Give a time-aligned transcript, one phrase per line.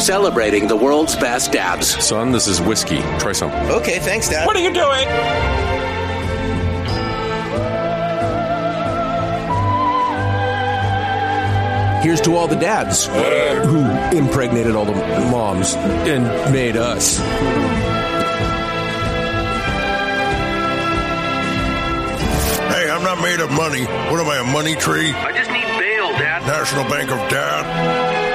[0.00, 1.88] celebrating the world's best dabs.
[2.04, 2.98] Son, this is whiskey.
[3.18, 3.50] Try some.
[3.70, 4.46] Okay, thanks, Dad.
[4.46, 5.08] What are you doing?
[12.02, 13.80] Here's to all the dads who
[14.16, 17.18] impregnated all the moms and made us.
[22.72, 23.84] Hey, I'm not made of money.
[23.84, 25.12] What am I, a money tree?
[25.12, 26.46] I just need bail, Dad.
[26.46, 28.27] National Bank of Dad?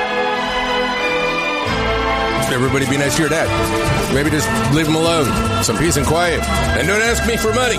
[2.51, 3.47] Everybody be nice to your dad.
[4.13, 5.25] Maybe just leave him alone.
[5.63, 6.41] Some peace and quiet.
[6.77, 7.77] And don't ask me for money.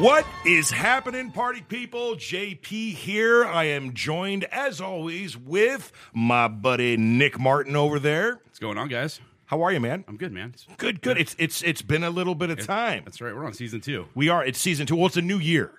[0.00, 2.16] What is happening, party people?
[2.16, 3.44] JP here.
[3.44, 8.40] I am joined, as always, with my buddy Nik Martin over there.
[8.44, 9.20] What's going on, guys?
[9.46, 10.04] How are you, man?
[10.08, 10.50] I'm good, man.
[10.54, 11.18] It's- Good, good.
[11.18, 13.02] It's it's it's been a little bit of time.
[13.04, 13.34] That's right.
[13.34, 14.06] We're on season two.
[14.14, 14.44] We are.
[14.44, 14.96] It's season two.
[14.96, 15.70] Well, it's a new year.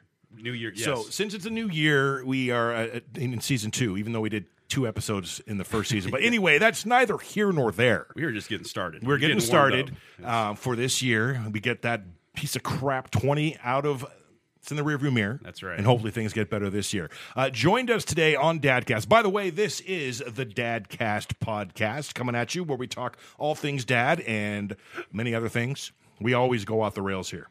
[0.42, 0.72] New year.
[0.74, 0.86] Yes.
[0.86, 3.98] So since it's a new year, we are uh, in season two.
[3.98, 7.52] Even though we did two episodes in the first season, but anyway, that's neither here
[7.52, 8.08] nor there.
[8.16, 9.06] we are just getting started.
[9.06, 11.44] We're getting, warmed started uh, for this year.
[11.52, 12.04] We get that
[12.36, 14.06] piece of crap 20 out of
[14.68, 15.40] it's in the rearview mirror.
[15.44, 15.78] That's right.
[15.78, 17.10] And hopefully things get better this year.
[17.38, 19.08] Uh, joined us today on Dadcast.
[19.08, 23.56] By the way, this is the Dadcast podcast coming at you where we talk all
[23.56, 24.76] things dad and
[25.10, 25.94] many other things.
[26.20, 27.48] We always go off the rails here.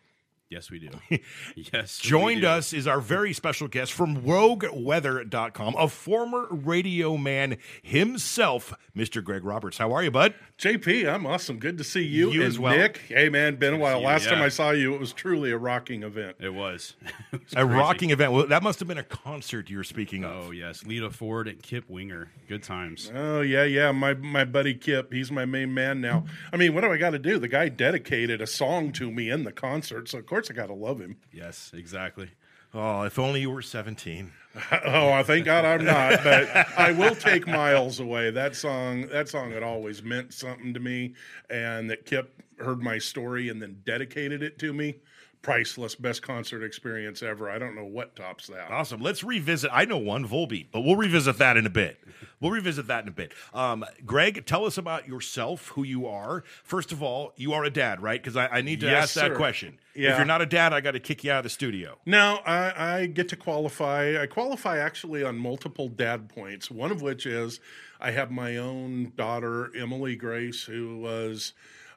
[0.48, 0.90] Yes, we do.
[1.56, 2.00] yes.
[2.04, 2.46] we Joined do.
[2.46, 9.22] us is our very special guest from rogueweather.com, a former radio man himself, Mr.
[9.24, 9.76] Greg Roberts.
[9.78, 10.34] How are you, bud?
[10.58, 11.58] JP, I'm awesome.
[11.58, 12.76] Good to see you, You and as well.
[12.76, 12.98] Nik.
[13.08, 13.96] Hey, man, been a while.
[13.96, 14.40] see you, Last time.
[14.42, 16.36] I saw you, it was truly a rocking event.
[16.38, 16.94] It was.
[17.32, 17.68] It was A crazy.
[17.78, 18.32] rocking event.
[18.32, 20.46] Well, that must have been a concert you were speaking of.
[20.46, 22.30] Oh yes, Lita Ford and Kip Winger.
[22.48, 23.10] Good times.
[23.14, 23.90] Oh yeah, yeah.
[23.92, 26.24] My my buddy Kip, he's my main man now.
[26.52, 27.38] I mean, what do I got to do?
[27.38, 30.66] The guy dedicated a song to me in the concert, so of course I got
[30.66, 31.16] to love him.
[31.32, 32.30] Yes, exactly.
[32.74, 34.32] Oh, if only you were 17.
[34.86, 36.48] Oh, I thank God I'm not, but
[36.78, 38.30] I will take miles away.
[38.30, 41.14] That song, that song had always meant something to me,
[41.50, 44.96] and that Kip heard my story and then dedicated it to me.
[45.46, 47.48] Priceless, best concert experience ever.
[47.48, 48.70] I don't know what tops that.
[48.70, 49.00] Awesome.
[49.00, 49.70] Let's revisit.
[49.72, 51.98] I know one, Volbeat, but we'll revisit that in a bit.
[52.40, 53.32] We'll revisit that in a bit.
[53.54, 56.42] Um, Greg, tell us about yourself, who you are.
[56.64, 58.20] First of all, you are a dad, right?
[58.20, 59.36] Because I, I need to Yes, ask that sir.
[59.36, 59.78] question.
[59.94, 61.96] If you're not a dad, I got to kick you out of the studio.
[62.04, 64.20] No, I, I get to qualify.
[64.20, 66.70] I qualify actually on multiple dad points.
[66.70, 67.60] One of which is
[67.98, 71.54] I have my own daughter, Emily Grace, who was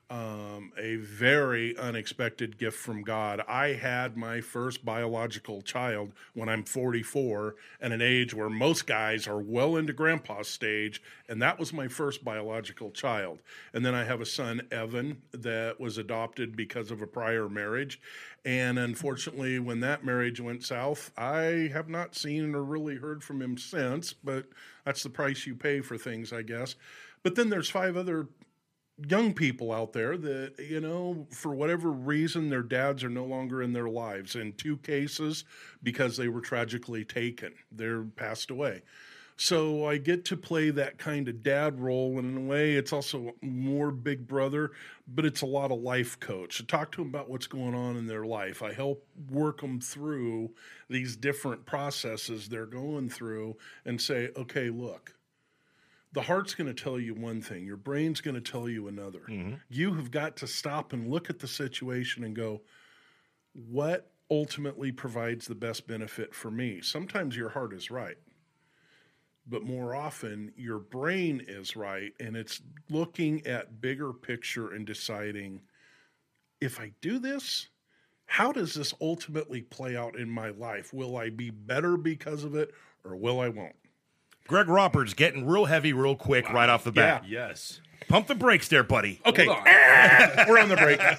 [0.09, 3.43] um, a very unexpected gift from God.
[3.47, 9.27] I had my first biological child when I'm 44, and an age where most guys
[9.27, 13.39] are well into grandpa stage, and that was my first biological child.
[13.71, 18.01] And then I have a son, Evan, that was adopted because of a prior marriage.
[18.43, 23.41] And unfortunately, when that marriage went south, I have not seen or really heard from
[23.41, 24.45] him since, but
[24.85, 26.75] that's the price you pay for things, I guess.
[27.21, 28.27] But then there's five other
[29.07, 33.61] young people out there that you know for whatever reason their dads are no longer
[33.61, 35.45] in their lives in two cases
[35.83, 37.53] because they were tragically taken.
[37.71, 38.81] They're passed away.
[39.41, 42.91] So i get to play that kind of dad role and in a way it's
[42.91, 44.71] also more big brother
[45.07, 46.61] but it's a lot of life coach.
[46.61, 48.61] I talk to them about what's going on in their life.
[48.61, 50.51] I help work them through
[50.89, 53.55] these different processes they're going through
[53.85, 55.13] and say okay look
[56.11, 59.19] the heart's going to tell you one thing, your brain's going to tell you another.
[59.29, 59.55] Mm-hmm.
[59.69, 62.61] You have got to stop and look at the situation and go,
[63.53, 66.81] what ultimately provides the best benefit for me?
[66.81, 68.17] Sometimes your heart is right,
[69.47, 75.61] but more often your brain is right, and it's looking at bigger picture and deciding
[76.61, 77.67] if I do this,
[78.25, 80.93] how does this ultimately play out in my life?
[80.93, 82.71] Will I be better because of it,
[83.03, 83.75] or will I won't?
[84.49, 87.23] Greg Roberts getting real heavy real quick right off the bat.
[87.27, 87.81] Yes.
[88.07, 89.21] Pump the brakes there, buddy.
[89.23, 89.63] Okay, on.
[90.49, 90.99] we're on the break.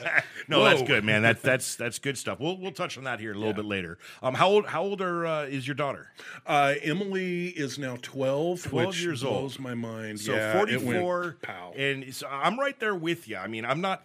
[0.48, 1.22] No, that's good, man.
[1.22, 2.40] That's that's that's good stuff.
[2.40, 3.99] We'll we'll touch on that here a little bit later.
[4.20, 6.10] Um, how old how old are, uh, is your daughter?
[6.44, 9.60] Uh, Emily is now 12, 12 which years blows old.
[9.60, 10.19] my mind.
[10.19, 11.72] So yeah, it went 44, pow.
[11.76, 13.37] and so I'm right there with you.
[13.37, 14.02] I mean, I'm not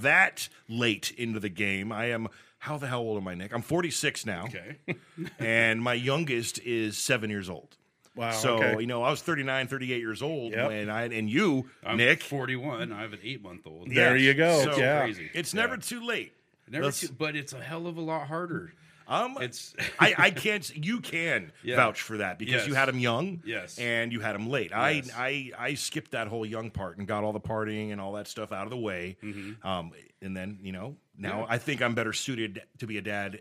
[0.00, 1.92] that late into the game.
[1.92, 2.26] I am.
[2.58, 3.54] How the hell old am I, Nik?
[3.54, 4.78] I'm 46 now, Okay.
[5.38, 7.76] and my youngest is seven years old.
[8.16, 8.80] Wow, So okay.
[8.80, 10.68] you know, I was 39, 38 years old Yep.
[10.68, 12.22] when I and you, I'm Nik.
[12.22, 12.92] 41.
[12.92, 13.90] I have an eight month old.
[13.94, 14.62] There you go.
[14.64, 15.00] So yeah.
[15.02, 15.30] crazy.
[15.34, 15.60] It's Yeah.
[15.60, 16.32] never too late.
[16.68, 18.72] Never too- but it's a hell of a lot harder.
[19.08, 20.68] Um, It's I, I can't.
[20.76, 21.76] You can Yeah.
[21.76, 23.78] vouch for that because you had him young, Yes.
[23.78, 24.70] and you had him late.
[24.70, 25.10] Yes.
[25.14, 28.14] I, I I skipped that whole young part and got all the partying and all
[28.14, 29.16] that stuff out of the way.
[29.62, 29.92] Um,
[30.22, 31.46] and then you know now Yeah.
[31.50, 33.40] I think I'm better suited to be a dad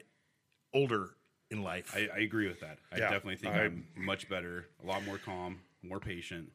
[0.73, 1.15] older
[1.51, 1.93] in life.
[1.95, 2.77] I, I agree with that.
[2.91, 6.51] I Yeah, definitely think I- am much better, a lot more calm, more patient.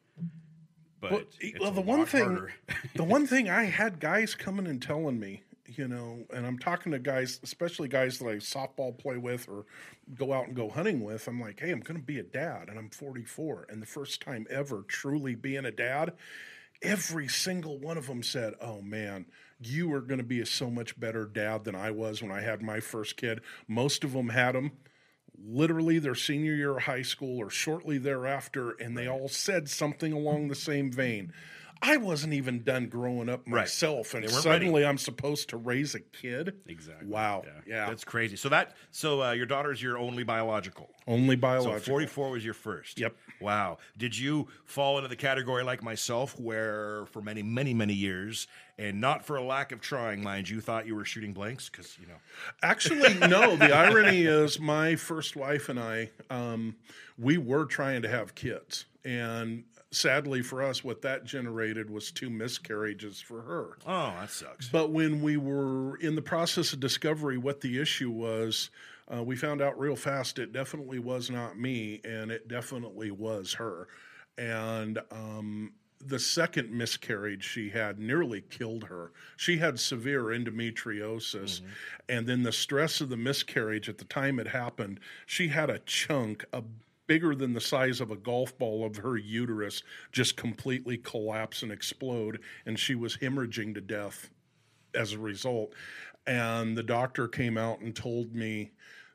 [0.99, 2.53] But Well, it's well, a the one lot thing, harder.
[2.95, 6.91] the one thing I had guys coming and telling me, you know, and I'm talking
[6.91, 9.65] to guys, especially guys that I softball play with or
[10.13, 11.27] go out and go hunting with.
[11.27, 14.21] I'm like, hey, I'm going to be a dad, and I'm 44, and the first
[14.21, 16.13] time ever truly being a dad.
[16.83, 19.27] Every single one of them said, "Oh man,
[19.63, 22.41] you are going to be a so much better dad than I was when I
[22.41, 24.71] had my first kid." Most of them had them
[25.43, 30.13] literally their senior year of high school or shortly thereafter, and they all said something
[30.13, 31.33] along the same vein.
[31.83, 33.61] I wasn't even done growing up Right.
[33.61, 36.55] myself, and They weren't suddenly I'm supposed to raise a kid.
[36.67, 37.07] Exactly.
[37.07, 37.43] Wow.
[37.45, 37.51] Yeah.
[37.65, 37.89] Yeah.
[37.89, 38.35] That's crazy.
[38.35, 40.89] So that so uh, your daughter's your only biological.
[41.07, 41.79] Only So biological.
[41.79, 42.99] 44 was your first.
[42.99, 43.15] Yep.
[43.39, 43.79] Wow.
[43.97, 49.01] Did you fall into the category like myself where for many, many, many years, and
[49.01, 51.67] not for a lack of trying, mind you, thought you were shooting blanks?
[51.69, 52.17] Because, you know.
[52.61, 53.55] Actually, no.
[53.55, 56.75] The irony is, my first wife and I, um,
[57.17, 62.29] we were trying to have kids, and sadly for us, what that generated was two
[62.29, 63.77] miscarriages for her.
[63.85, 64.69] Oh, that sucks.
[64.69, 68.69] But when we were in the process of discovery, what the issue was,
[69.13, 73.53] uh, we found out real fast it definitely was not me, and it definitely was
[73.53, 73.87] her.
[74.37, 75.73] And um,
[76.07, 79.11] the second miscarriage she had nearly killed her.
[79.37, 81.61] She had severe endometriosis,
[82.09, 85.79] and then the stress of the miscarriage at the time it happened, she had a
[85.79, 86.63] chunk, a
[87.11, 91.69] bigger than the size of a golf ball of her uterus just completely collapse and
[91.69, 94.29] explode and she was hemorrhaging to death
[94.95, 95.73] as a result.
[96.25, 98.71] And the doctor came out and told me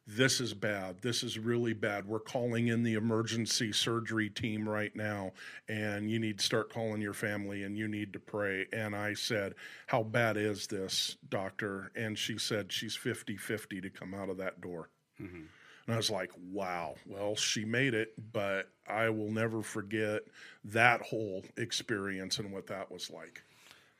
[0.07, 1.01] this is bad.
[1.01, 2.07] This is really bad.
[2.07, 5.33] We're calling in the emergency surgery team right now
[5.67, 8.67] and you need to start calling your family and you need to pray.
[8.75, 9.55] And i said
[9.87, 11.93] how bad is this doctor?
[11.97, 15.45] And she said she's 50-50 to come out of that door mm-hmm.
[15.87, 20.23] And I was like, wow, well, she made it, but I will never forget
[20.65, 23.43] that whole experience and what that was like.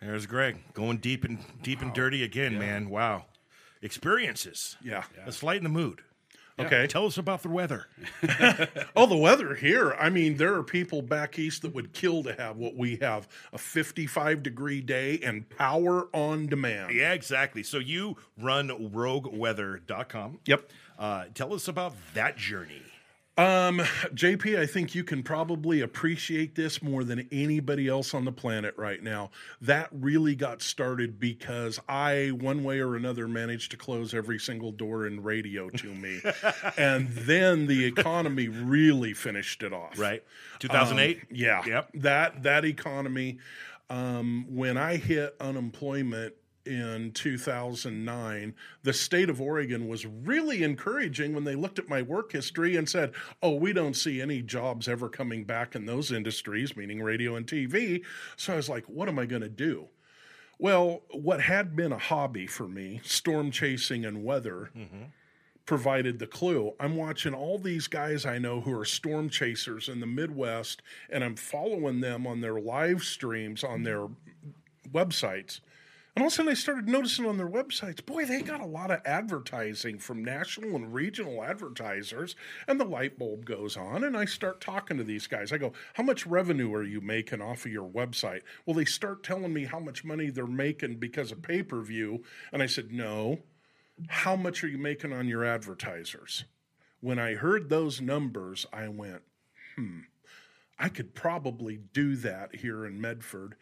[0.01, 2.91] There's Greg going deep and deep and dirty again, man.
[2.91, 3.27] Wow.
[3.83, 4.77] Experiences.
[4.85, 5.05] Yeah.
[5.25, 6.03] Let's lighten the mood.
[6.59, 6.87] Okay.
[6.87, 7.87] Tell us about the weather.
[8.99, 9.93] Oh, the weather here.
[9.93, 13.29] I mean, there are people back east that would kill to have what we have
[13.53, 16.95] a 55 degree day and power on demand.
[16.95, 17.63] Yeah, exactly.
[17.63, 20.39] So you run rogueweather.com.
[20.47, 20.71] Yep.
[20.99, 22.83] Uh, tell us about that journey.
[23.39, 23.81] Um,
[24.15, 28.73] JP, I think you can probably appreciate this more than anybody else on the planet
[28.79, 29.31] right now.
[29.61, 34.73] That really got started because I, one way or another, managed to close every single
[34.73, 36.23] door in radio to me.
[36.79, 39.99] and then the economy really finished it off.
[39.99, 40.25] Right.
[40.61, 41.17] 2008?
[41.17, 41.63] Um, yeah.
[41.67, 41.91] Yep.
[41.95, 43.39] That that economy.
[43.89, 46.35] Um, when I hit unemployment
[46.67, 52.33] in 2009, the state of Oregon was really encouraging when they looked at my work
[52.33, 56.77] history and said, "Oh, we don't see any jobs ever coming back in those industries,
[56.77, 58.05] meaning radio and TV."
[58.37, 59.89] So I was like, "What am I going to do?"
[60.59, 65.05] Well, what had been a hobby for me, storm chasing and weather, mm-hmm.
[65.67, 66.75] provided the clue.
[66.81, 70.81] I'm watching all these guys I know who are storm chasers in the Midwest,
[71.11, 74.09] and I'm following them on their live streams on their
[74.91, 75.61] websites.
[76.17, 78.67] And all of a sudden, I started noticing on their websites, boy, they got a
[78.67, 82.35] lot of advertising from national and regional advertisers.
[82.67, 85.53] And the light bulb goes on, and I start talking to these guys.
[85.53, 88.41] I go, How much revenue are you making off of your website?
[88.65, 92.25] Well, they start telling me how much money they're making because of pay per view.
[92.51, 93.41] And I said, No.
[94.09, 96.45] How much are you making on your advertisers?
[97.01, 99.23] When I heard those numbers, I went,
[99.75, 100.01] hmm,
[100.79, 103.57] I could probably do that here in Medford.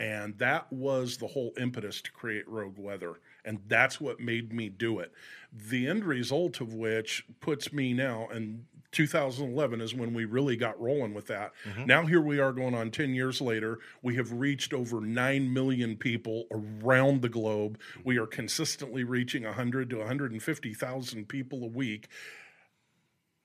[0.00, 3.20] And that was the whole impetus to create Rogue Weather.
[3.44, 5.12] And that's what made me do it.
[5.52, 10.80] The end result of which puts me now, and 2011 is when we really got
[10.80, 11.52] rolling with that.
[11.68, 11.84] Mm-hmm.
[11.84, 13.78] Now, here we are going on 10 years later.
[14.02, 17.78] We have reached over 9 million people around the globe.
[18.02, 22.08] We are consistently reaching 100 to 150,000 people a week.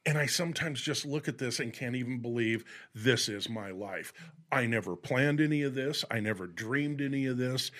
[0.05, 4.13] And I sometimes just look at this and can't even believe this is my life.
[4.51, 6.05] I never planned any of this.
[6.11, 7.71] I never dreamed any of this.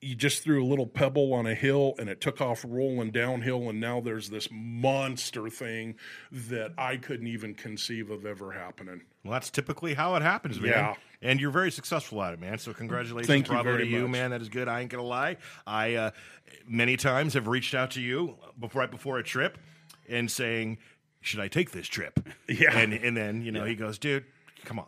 [0.00, 3.70] You just threw a little pebble on a hill and it took off rolling downhill.
[3.70, 5.96] And now there's this monster thing
[6.30, 9.00] that I couldn't even conceive of ever happening.
[9.24, 10.70] Well, that's typically how it happens, man.
[10.70, 10.94] Yeah.
[11.22, 12.58] And you're very successful at it, man.
[12.58, 14.10] So congratulations, Thank you very to you, much.
[14.10, 14.30] man.
[14.30, 14.68] That is good.
[14.68, 15.38] I ain't gonna lie.
[15.66, 16.10] I uh,
[16.68, 19.56] many times have reached out to you before, right before a trip
[20.06, 20.76] and saying,
[21.24, 22.76] "Should I take this trip?" Yeah.
[22.76, 24.24] And and then you know he goes, "Dude,
[24.64, 24.86] come on."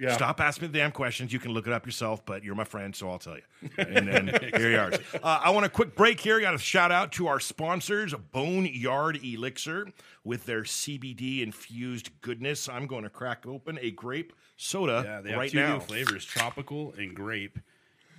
[0.00, 0.14] Yeah.
[0.14, 1.30] Stop asking me the damn questions.
[1.30, 3.42] You can look it up yourself, but you're my friend, so I'll tell you.
[3.76, 4.90] And then here you are.
[5.22, 6.40] Uh, I want a quick break here.
[6.40, 9.92] Got a shout out to our sponsors, Boneyard Elixir,
[10.24, 12.66] with their CBD infused goodness.
[12.66, 15.74] I'm going to crack open a grape soda Yeah, they have right two now.
[15.74, 17.58] new flavors, tropical and grape.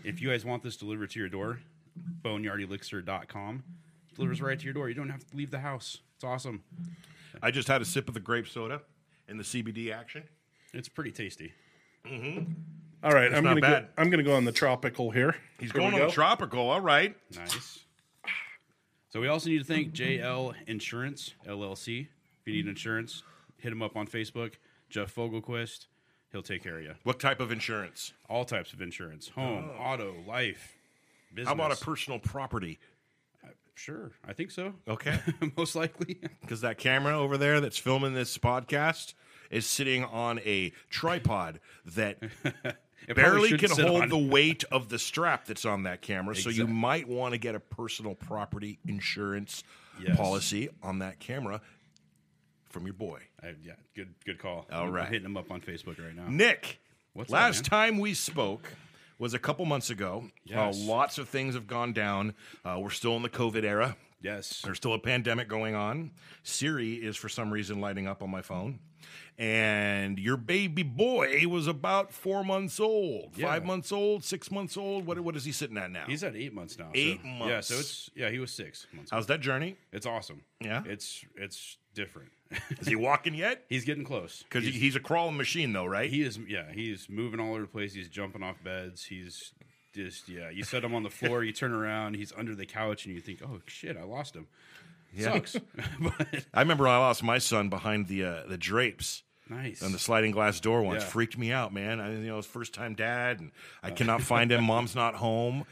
[0.03, 1.61] If you guys want this delivered to your door,
[2.23, 3.63] boneyardelixir.com.
[4.15, 4.87] Delivers right to your door.
[4.89, 5.97] You don't have to leave the house.
[6.21, 6.61] It's awesome.
[7.41, 8.83] I just had a sip of the grape soda
[9.27, 10.21] and the CBD action.
[10.71, 11.51] It's pretty tasty.
[12.05, 12.51] Mm-hmm.
[13.03, 13.83] All right, I'm not gonna bad.
[13.85, 13.89] go.
[13.97, 15.35] I'm gonna go on the tropical here.
[15.59, 16.05] He's Here going on go.
[16.05, 16.69] the tropical.
[16.69, 17.17] All right.
[17.35, 17.85] Nice.
[19.09, 22.01] So we also need to thank JL Insurance LLC.
[22.41, 23.23] If you need insurance,
[23.57, 24.53] hit him up on Facebook.
[24.91, 25.87] Jeff Fogelquist.
[26.31, 26.93] He'll take care of you.
[27.01, 28.13] What type of insurance?
[28.29, 29.81] All types of insurance: home, oh.
[29.81, 30.75] auto, life,
[31.33, 31.47] business.
[31.47, 32.77] How about a personal property?
[33.75, 34.73] Sure, I think so.
[34.87, 35.19] Okay.
[35.57, 36.19] Most likely.
[36.41, 39.13] because that camera over there that's filming this podcast
[39.49, 42.17] is sitting on a tripod that
[43.15, 46.35] barely can hold the weight of the strap that's on that camera.
[46.35, 49.63] So you might want to get a personal property insurance
[50.01, 50.15] Yes.
[50.17, 51.61] policy on that camera
[52.69, 53.19] from your boy.
[53.43, 54.65] I, yeah, good good call.
[54.71, 55.07] All I'm right.
[55.09, 56.25] hitting him up on Facebook right now.
[56.27, 56.79] Nik,
[57.13, 57.63] What's last man?
[57.65, 58.69] time we spoke
[59.21, 60.25] was a couple months ago.
[60.45, 60.75] Yes.
[60.81, 62.33] Uh, lots of things have gone down.
[62.65, 63.95] Uh, we're still in the COVID era.
[64.19, 64.61] Yes.
[64.63, 66.11] There's still a pandemic going on.
[66.43, 68.79] Siri is for some reason lighting up on my phone.
[69.37, 73.47] And your baby boy was about four months old, Yeah.
[73.47, 75.05] five months old, six months old.
[75.05, 76.05] What, what is he sitting at now?
[76.07, 76.85] He's at eight months now.
[76.85, 79.09] so- Eight Yeah, so it's yeah, he was six months.
[79.11, 79.75] How's that journey?
[79.91, 80.43] It's awesome.
[80.59, 80.83] Yeah?
[80.85, 82.29] It's it's different.
[82.79, 83.63] Is he walking yet?
[83.69, 84.43] he's getting close.
[84.43, 86.09] Because he's, he's a crawling machine, though, right?
[86.09, 87.93] he is yeah, he's moving all over the place.
[87.93, 89.05] He's jumping off beds.
[89.05, 89.53] He's
[89.93, 90.49] just yeah.
[90.49, 93.21] You set him on the floor, you turn around, he's under the couch, and you
[93.21, 94.47] think, oh shit, I lost him.
[95.13, 95.33] Yeah.
[95.33, 95.55] Sucks.
[95.99, 99.23] but I remember I lost my son behind the uh, the drapes.
[99.49, 99.81] nice.
[99.81, 101.09] And the sliding glass door once Yeah.
[101.09, 101.99] freaked me out, man.
[101.99, 103.51] I, you know, first time dad, and
[103.83, 104.63] I cannot find him.
[104.63, 105.65] Mom's not home.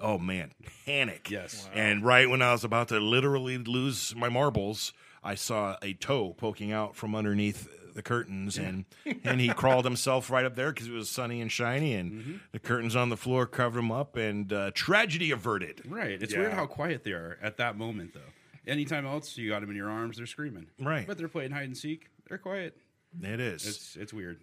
[0.00, 0.52] Oh man,
[0.84, 1.30] panic.
[1.30, 1.68] Yes.
[1.74, 4.92] And right when I was about to literally lose my marbles,
[5.26, 8.84] I saw a toe poking out from underneath the curtains, and
[9.24, 12.36] and he crawled himself right up there because it was sunny and shiny, and Mm-hmm.
[12.52, 15.82] the curtains on the floor covered him up, and uh, tragedy averted.
[15.88, 16.20] Right.
[16.22, 16.40] It's Yeah.
[16.40, 18.20] weird how quiet they are at that moment, though.
[18.66, 20.66] Anytime else, you got them in your arms, they're screaming.
[20.80, 21.06] Right.
[21.06, 22.08] But they're playing hide and seek.
[22.28, 22.76] They're quiet.
[23.22, 23.66] It is.
[23.66, 24.40] It's it's weird.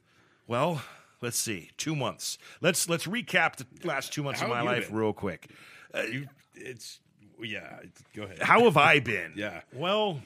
[0.48, 0.82] Well,
[1.22, 1.70] let's see.
[1.78, 2.38] Two months.
[2.62, 4.98] Let's let's recap the last two months How of my have you life been?
[4.98, 5.50] real quick.
[6.10, 7.00] You, it's
[7.40, 7.78] yeah.
[7.80, 8.40] it's- Go ahead.
[8.42, 9.34] How have I been?
[9.38, 9.62] Yeah.
[9.74, 10.22] Well,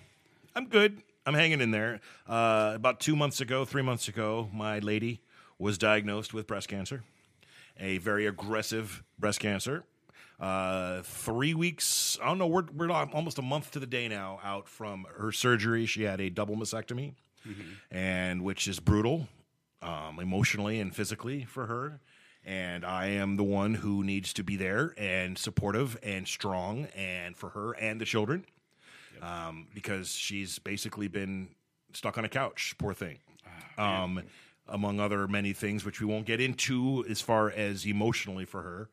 [0.57, 1.03] I'm good.
[1.23, 1.99] I'm hanging in there.
[2.25, 5.21] Uh, about two months ago, three months ago, my lady
[5.59, 7.03] was diagnosed with breast cancer,
[7.79, 9.83] a very aggressive breast cancer.
[10.39, 12.17] Uh, three weeks.
[12.23, 12.47] I don't know.
[12.47, 15.85] We're we're almost a month to the day now out from her surgery.
[15.85, 17.13] She had a double mastectomy,
[17.91, 19.27] and which is brutal,
[19.83, 21.99] um, emotionally and physically for her.
[22.43, 27.37] And I am the one who needs to be there and supportive and strong, and
[27.37, 28.43] for her and the children
[29.21, 31.49] um, because she's basically been
[31.93, 32.75] stuck on a couch.
[32.77, 33.19] Poor thing.
[33.77, 34.23] Um,
[34.69, 38.89] among other many things, which we won't get into as far as emotionally for her.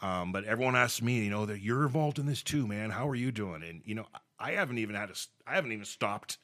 [0.00, 2.90] Um, but everyone asks me, you know, that you're involved in this too, man.
[2.90, 3.62] How are you doing?
[3.62, 4.06] And you know,
[4.38, 5.14] I haven't even had a,
[5.46, 6.38] I haven't even stopped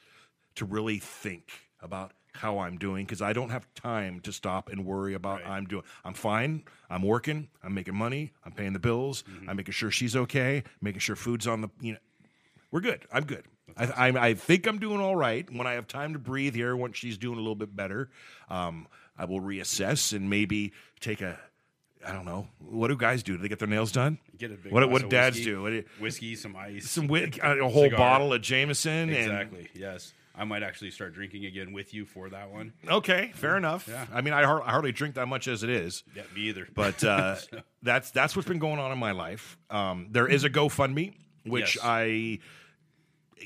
[0.56, 4.84] to really think about how I'm doing because I don't have time to stop and
[4.86, 5.84] worry about I'm doing.
[6.04, 6.64] I'm fine.
[6.90, 7.48] I'm working.
[7.62, 8.32] I'm making money.
[8.44, 9.22] I'm paying the bills.
[9.46, 10.64] I'm making sure she's okay.
[10.80, 11.98] Making sure food's on the you know
[12.72, 13.06] we're good.
[13.12, 13.44] I'm good.
[13.76, 15.48] I, I, I think I'm doing all right.
[15.50, 18.10] When I have time to breathe here, once she's doing a little bit better,
[18.50, 21.38] um, I will reassess and maybe take a.
[22.04, 22.48] I don't know.
[22.58, 23.36] What do guys do?
[23.36, 24.18] Do they get their nails done?
[24.36, 25.62] Get a big what what of dads whiskey, do?
[25.62, 27.96] What do- whiskey, some ice, some whi- a whole Cigar.
[27.98, 29.10] bottle of Jameson.
[29.10, 29.68] Exactly.
[29.74, 30.12] Yes.
[30.34, 32.72] I might actually start drinking again with you for that one.
[32.88, 33.86] Okay, fair enough.
[33.86, 34.06] Yeah.
[34.12, 36.02] I mean, I, har- I hardly drink that much as it is.
[36.16, 36.66] Yeah, me either.
[36.74, 37.36] But uh,
[37.82, 39.56] that's that's what's been going on in my life.
[39.70, 41.12] Um, there is a GoFundMe,
[41.44, 41.84] which Yes.
[41.84, 42.38] I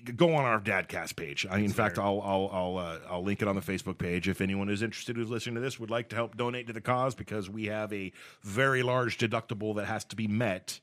[0.04, 1.46] go on our Dadcast page.
[1.50, 4.40] I, in fact, I'll I'll I'll, uh, I'll link it on the Facebook page if
[4.40, 7.14] anyone is interested who's listening to this would like to help donate to the cause
[7.14, 8.12] because we have a
[8.42, 10.80] very large deductible that has to be met.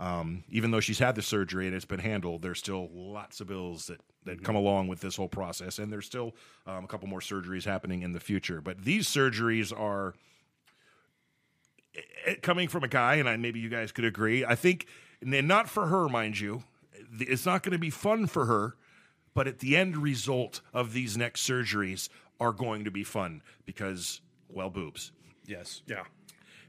[0.00, 3.46] Um, even though she's had the surgery and it's been handled, there's still lots of
[3.46, 6.34] bills that, that come along with this whole process, and there's still
[6.66, 8.60] um, a couple more surgeries happening in the future.
[8.60, 10.14] But these surgeries are
[12.26, 14.44] it- coming from a guy, and I, maybe you guys could agree.
[14.44, 14.86] I think,
[15.22, 16.64] and not for her, mind you,
[17.20, 18.76] it's not going to be fun for her,
[19.34, 22.08] but at the end result of these next surgeries
[22.40, 25.12] are going to be fun because, well, boobs.
[25.46, 25.82] yes.
[25.86, 26.04] Yeah.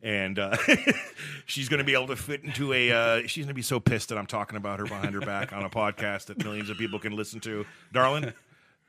[0.03, 0.55] And uh,
[1.45, 2.91] she's going to be able to fit into a.
[2.91, 5.51] Uh, she's going to be so pissed that I'm talking about her behind her back
[5.51, 7.65] on a podcast that millions of people can listen to.
[7.91, 8.31] Darling,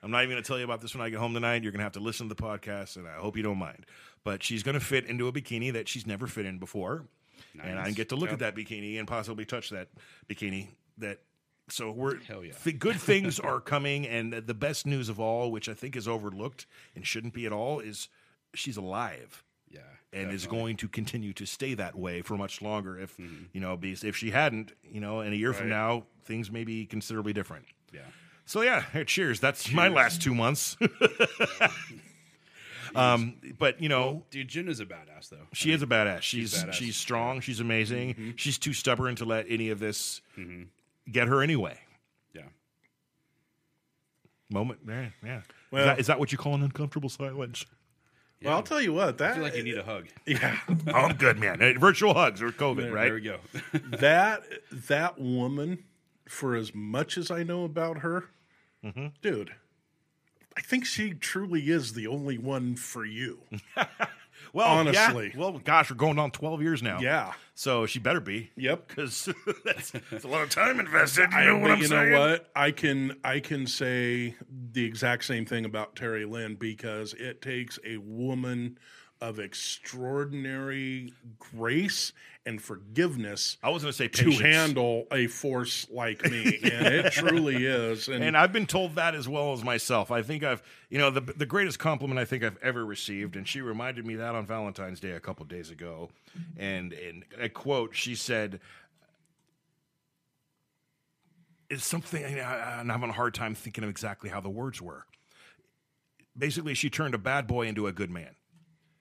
[0.03, 1.63] I'm not even going to tell you about this when I get home tonight.
[1.63, 3.87] You're going to have to listen to the podcast, and I hope you don't mind.
[4.25, 7.07] But she's going to fit into a bikini that she's never fit in before,
[7.63, 8.43] and I get to look Yep.
[8.43, 9.89] at that bikini and possibly touch that
[10.29, 10.69] bikini.
[10.99, 11.21] That
[11.69, 12.53] so we're Hell yeah.
[12.63, 16.07] th- good things are coming, and the best news of all, which I think is
[16.09, 18.09] overlooked and shouldn't be at all, is
[18.55, 19.81] she's alive Yeah.
[20.13, 22.99] and is going to continue to stay that way for much longer.
[22.99, 23.19] If
[23.53, 26.65] you know, because if she hadn't, you know, in a year from now, things may
[26.65, 27.67] be considerably different.
[27.93, 28.01] Yeah.
[28.45, 29.41] So yeah, cheers.
[29.41, 30.77] That's my last two months.
[32.95, 35.47] um, but you know, Dude, Jen is a badass though.
[35.53, 36.23] she is a badass.
[36.23, 36.69] She's she's, badass.
[36.81, 36.91] Mm-hmm.
[36.91, 37.41] strong.
[37.41, 38.35] She's amazing.
[38.37, 40.21] She's too stubborn to let any of this
[41.11, 41.79] get her anyway.
[42.35, 42.43] Yeah.
[44.51, 45.41] Moment, yeah, yeah.
[45.71, 47.65] Well- is, that, is that what you call an uncomfortable silence?
[48.45, 49.17] Well, I'll tell you what.
[49.19, 50.07] That I feel like you need a hug.
[50.27, 50.59] yeah,
[50.89, 51.59] oh, I'm good, man.
[51.59, 53.05] Hey, Virtual hugs or COVID, There, right?
[53.07, 53.39] there we go.
[53.99, 54.43] that
[54.89, 55.83] that woman,
[56.29, 58.27] for as much as I know about her,
[58.85, 59.07] Mm-hmm.
[59.21, 59.53] dude,
[60.57, 63.41] I think she truly is the only one for you.
[64.53, 65.33] Well, Honestly.
[65.35, 65.41] yeah.
[65.41, 66.99] well, gosh, we're going on 12 years now.
[67.01, 67.33] Yeah.
[67.55, 68.51] So she better be.
[68.57, 68.89] Yep.
[68.89, 69.29] Because
[69.65, 71.31] that's, that's a lot of time invested.
[71.33, 72.11] You I, know what I'm you saying?
[72.13, 72.51] know what?
[72.55, 74.35] I can I can say
[74.73, 78.79] the exact same thing about Terry Lynn because it takes a woman
[79.21, 82.13] of extraordinary grace
[82.47, 87.13] and forgiveness I was going to say to handle a force like me, and it
[87.13, 88.09] truly is.
[88.09, 90.13] And, And I've been told that as well as myself.
[90.13, 93.47] I think I've, you know, the the greatest compliment I think I've ever received, and
[93.49, 96.09] she reminded me that on Valentine's Day a couple of days ago,
[96.57, 98.61] and and a quote she said,
[101.69, 105.05] "Is something," and I'm having a hard time thinking of exactly how the words were.
[106.39, 108.36] Basically, she turned a bad boy into a good man.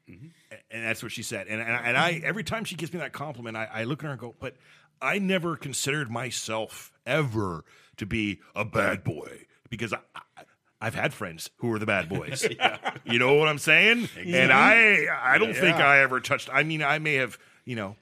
[0.10, 0.28] Mm-hmm.
[0.52, 1.48] A- and that's what she said.
[1.48, 4.00] And and I, and I every time she gives me that compliment, I, I look
[4.04, 4.56] at her and go, "But
[5.02, 7.64] I never considered myself ever
[7.98, 10.44] to be a bad boy because I." I
[10.82, 12.46] I've had friends who were the bad boys.
[13.06, 14.10] You know what I'm saying?
[14.24, 15.88] And I I don't think Yeah.
[15.88, 17.96] I ever touched I mean I may have, you know,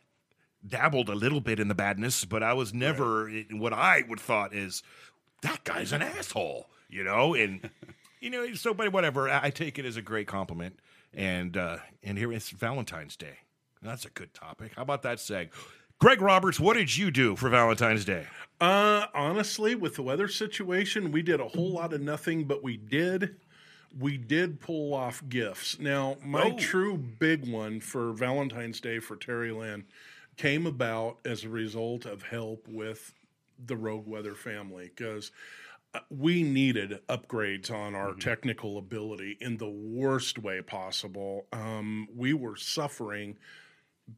[0.67, 4.53] dabbled a little bit in the badness, but I was never what I would thought
[4.53, 4.81] is
[5.43, 7.69] that guy's an asshole, you know, and
[8.19, 9.29] you know, so but whatever.
[9.29, 10.79] I take it as a great compliment,
[11.13, 13.37] and uh, and here it's Valentine's Day.
[13.81, 14.73] That's a good topic.
[14.75, 15.49] How about that seg?
[15.99, 18.25] Greg Roberts, what did you do for Valentine's Day?
[18.59, 22.77] Uh, honestly, with the weather situation, we did a whole lot of nothing, but we
[22.77, 23.35] did.
[23.99, 25.79] We did pull off gifts.
[25.79, 26.57] Now, my Oh.
[26.57, 29.85] true big one for Valentine's Day for Terry Lynn
[30.35, 33.13] came about as a result of help with
[33.63, 35.31] the Rogue Weather family because
[36.09, 41.45] we needed upgrades on our technical ability in the worst way possible.
[41.51, 43.37] Um, we were suffering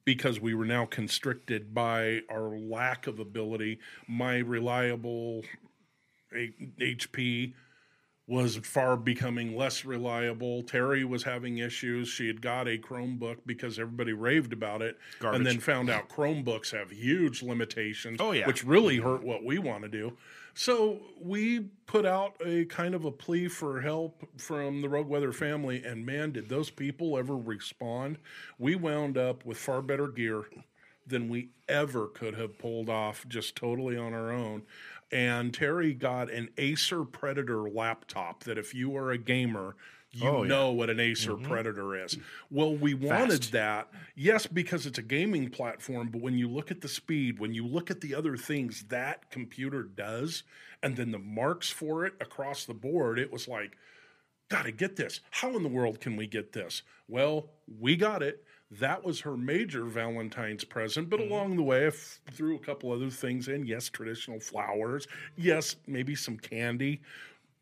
[0.04, 3.80] because we were now constricted by our lack of ability.
[4.08, 5.44] My reliable
[6.34, 7.54] A- HP
[8.28, 10.64] was far becoming less reliable.
[10.64, 12.08] Terry was having issues.
[12.08, 15.38] She had got a Chromebook because everybody raved about it, Garbage.
[15.38, 18.18] and then found out Chromebooks have huge limitations.
[18.20, 18.48] Oh, yeah.
[18.48, 20.18] which really hurt what we want to do.
[20.56, 25.34] So we put out a kind of a plea for help from the Rogue Weather
[25.34, 28.18] family, and man, did those people ever respond?
[28.58, 30.46] We wound up with far better gear
[31.06, 34.64] than we ever could have pulled off just totally on our own.
[35.12, 39.76] And Terry got an Acer Predator laptop that if you are a gamer,
[40.12, 40.48] you Oh, yeah.
[40.50, 41.46] know what an Acer mm-hmm.
[41.46, 42.18] Predator is.
[42.50, 43.52] Well, we wanted Fast.
[43.52, 47.54] that, yes, because it's a gaming platform, but when you look at the speed, when
[47.54, 50.44] you look at the other things that computer does,
[50.82, 53.78] and then the marks for it across the board, it was like,
[54.50, 55.20] gotta get this.
[55.32, 56.82] How in the world can we get this?
[57.08, 58.44] Well, we got it.
[58.80, 61.32] That was her major Valentine's present, but mm-hmm.
[61.32, 63.66] along the way, I f- threw a couple other things in.
[63.66, 65.08] Yes, traditional flowers.
[65.36, 67.02] Yes, maybe some candy,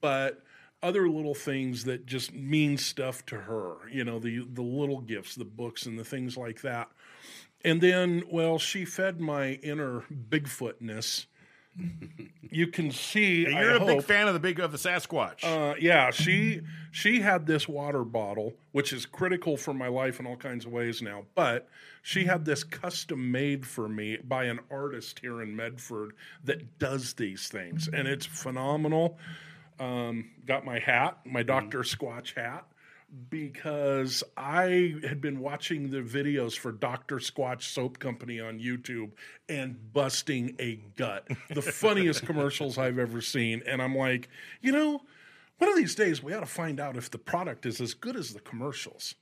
[0.02, 0.42] but
[0.82, 3.76] other little things that just mean stuff to her.
[3.90, 6.90] You know, the the little gifts, the books, and the things like that.
[7.66, 11.28] And then, well, she fed my inner Bigfootness.
[12.50, 13.42] You can see.
[13.42, 15.44] You're I a big fan of the big of the Sasquatch.
[15.44, 20.28] uh, yeah, she she had this water bottle, which is critical for my life in
[20.28, 21.24] all kinds of ways now.
[21.34, 21.68] But
[22.04, 27.14] she had this custom made for me by an artist here in Medford that does
[27.14, 29.18] these things, and it's phenomenal.
[29.80, 32.66] Um, got my hat, my Doctor Squatch hat,
[33.30, 37.18] because I had been watching the videos for Dr.
[37.18, 39.12] Squatch Soap Company on YouTube
[39.48, 41.28] and busting a gut.
[41.50, 43.62] The funniest commercials I've ever seen.
[43.68, 44.30] And I'm like,
[44.62, 45.02] you know,
[45.58, 48.16] one of these days we ought to find out if the product is as good
[48.16, 49.16] as the commercials.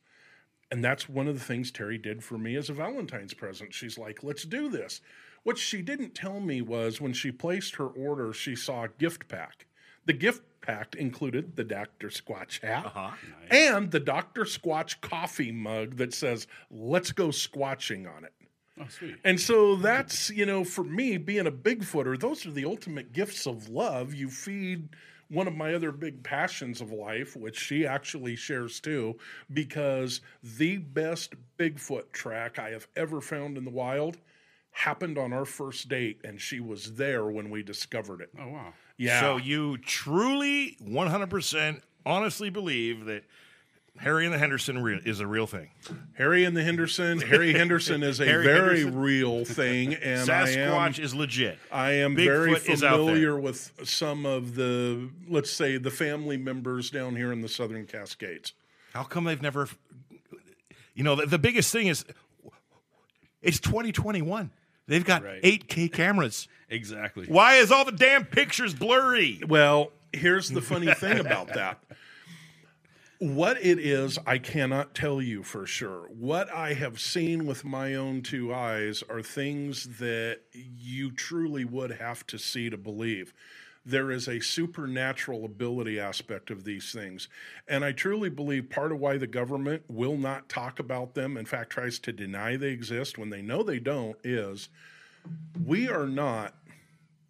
[0.71, 3.73] And that's one of the things Terry did for me as a Valentine's present.
[3.73, 5.01] She's like, let's do this.
[5.43, 9.27] What she didn't tell me was when she placed her order, she saw a gift
[9.27, 9.65] pack
[10.05, 12.09] The gift pack included the Dr.
[12.09, 13.11] Squatch hat Uh-huh.
[13.49, 14.43] and the Dr.
[14.43, 18.33] Squatch coffee mug that says, Let's go squatching on it.
[18.79, 19.15] Oh, sweet.
[19.23, 23.45] And so that's, you know, for me, being a Bigfooter, those are the ultimate gifts
[23.45, 24.13] of love.
[24.13, 24.89] You feed
[25.29, 29.17] one of my other big passions of life, which she actually shares too,
[29.53, 34.17] because the best Bigfoot track I have ever found in the wild
[34.71, 38.29] happened on our first date, and she was there when we discovered it.
[38.39, 38.73] Oh wow.
[39.01, 39.19] Yeah.
[39.19, 43.23] So you truly, 100% honestly believe that
[43.97, 45.69] Harry and the Henderson re- is a real thing.
[46.13, 48.99] Harry and the Henderson, Harry Henderson is a Harry very Henderson.
[48.99, 51.59] real thing, and I am Sasquatch is legit.
[51.71, 52.77] I am Bigfoot very there.
[52.77, 57.85] familiar with some of the, let's say, the family members down here in the Southern
[57.85, 58.53] Cascades.
[58.93, 59.67] How come they've never?
[60.93, 62.05] You know, the, the biggest thing is
[63.41, 64.51] it's 2021.
[64.91, 65.41] They've got Right.
[65.41, 66.49] 8K cameras.
[66.69, 67.25] Exactly.
[67.27, 69.41] Why is all the damn pictures blurry?
[69.47, 71.81] Well, here's the funny thing about that.
[73.19, 76.09] What it is, I cannot tell you for sure.
[76.09, 81.91] What I have seen with my own two eyes are things that you truly would
[81.91, 83.33] have to see to believe.
[83.83, 87.27] There is a supernatural ability aspect of these things.
[87.67, 91.45] And I truly believe part of why the government will not talk about them, in
[91.45, 94.69] fact, tries to deny they exist when they know they don't, is
[95.65, 96.53] we are not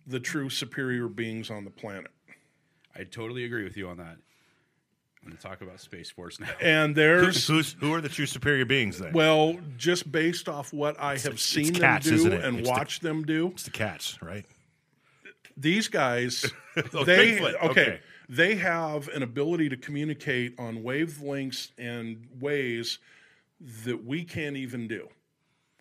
[0.08, 2.12] the true superior beings on the planet.
[2.96, 4.18] I totally agree with you on that.
[5.24, 6.50] I'm going to talk about Space Force now.
[6.60, 9.14] And there's Who's, who are the true superior beings then?
[9.14, 12.74] well, just based off what I have it's seen them isn't do and It's the-
[12.74, 14.46] watched them do, it's the cats, right?
[15.58, 16.52] These guys
[16.94, 18.00] Oh, they okay, okay.
[18.30, 23.00] they have an ability to communicate on wavelengths and ways
[23.86, 25.10] that we can't even do.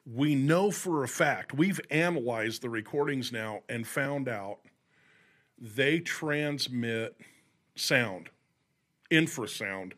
[0.04, 4.58] We know for a fact, we've analyzed the recordings now and found out
[5.58, 7.16] they transmit
[7.76, 8.30] sound,
[9.10, 9.92] infrasound,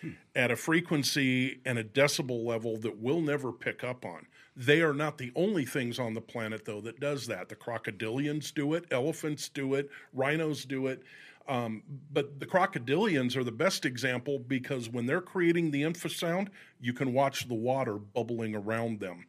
[0.00, 0.12] hmm.
[0.34, 4.26] at a frequency and a decibel level that we'll never pick up on.
[4.58, 7.48] They are not the only things on the planet, though, that does that.
[7.48, 11.04] The crocodilians do it, elephants do it, rhinos do it.
[11.46, 16.48] Um, but the crocodilians are the best example because when they're creating the infrasound,
[16.80, 19.26] you can watch the water bubbling around them.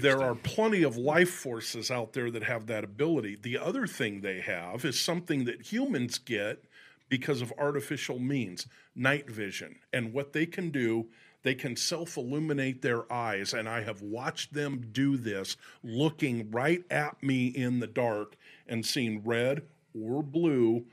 [0.00, 3.38] There are plenty of life forces out there that have that ability.
[3.40, 6.64] The other thing they have is something that humans get
[7.08, 9.76] because of artificial means night vision.
[9.92, 11.06] And what they can do,
[11.42, 13.54] they can self illuminate their eyes.
[13.54, 18.84] And I have watched them do this looking right at me in the dark and
[18.84, 19.62] seeing red
[19.94, 20.84] or blue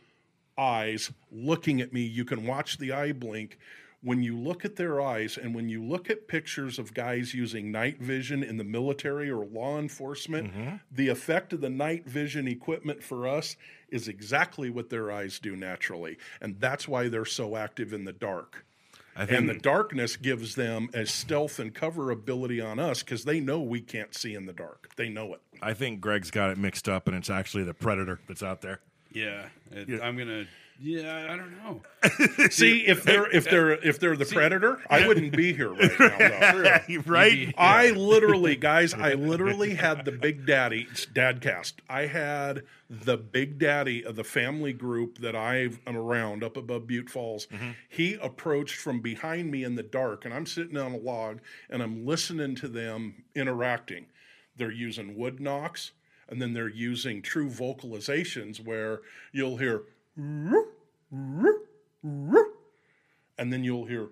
[0.58, 2.01] eyes looking at me.
[2.01, 3.58] You can watch the eye blink.
[4.01, 7.71] When you look at their eyes and when you look at pictures of guys using
[7.71, 10.75] night vision in the military or law enforcement, mm-hmm.
[10.91, 13.55] the effect of the night vision equipment for us
[13.89, 16.17] is exactly what their eyes do naturally.
[16.39, 18.63] And that's why they're so active in the dark.
[19.15, 23.39] I And the darkness gives them a stealth and cover ability on us because they
[23.39, 24.89] know we can't see in the dark.
[24.97, 25.41] They know it.
[25.62, 28.82] I think Greg's got it mixed up, and it's actually the predator that's out there.
[29.12, 30.45] Yeah, it, I'm gonna.
[30.79, 31.81] Yeah, I don't know.
[32.49, 36.79] See, if they're if they're if they're the predator, I wouldn't be here right now.
[36.88, 36.97] Though.
[37.05, 37.53] right?
[37.57, 41.75] I literally, guys, I literally had the Big Daddy Dadcast.
[41.89, 46.88] I had the Big Daddy of the family group that I am around up above
[46.88, 47.47] Butte Falls.
[47.47, 47.71] Mm-hmm.
[47.88, 51.81] He approached from behind me in the dark, and I'm sitting on a log and
[51.81, 54.07] I'm listening to them interacting.
[54.57, 55.91] They're using wood knocks,
[56.29, 59.83] and then they're using true vocalizations where you'll hear,
[60.17, 61.54] and
[63.38, 64.10] then you'll hear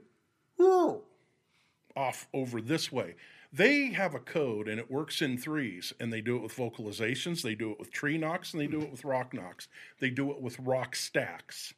[1.96, 3.16] off over this way.
[3.52, 7.44] They have a code and it works in threes, and they do it with vocalizations,
[7.44, 9.68] they do it with tree knocks, and they do it with rock knocks.
[10.00, 11.74] They do it with rock stacks.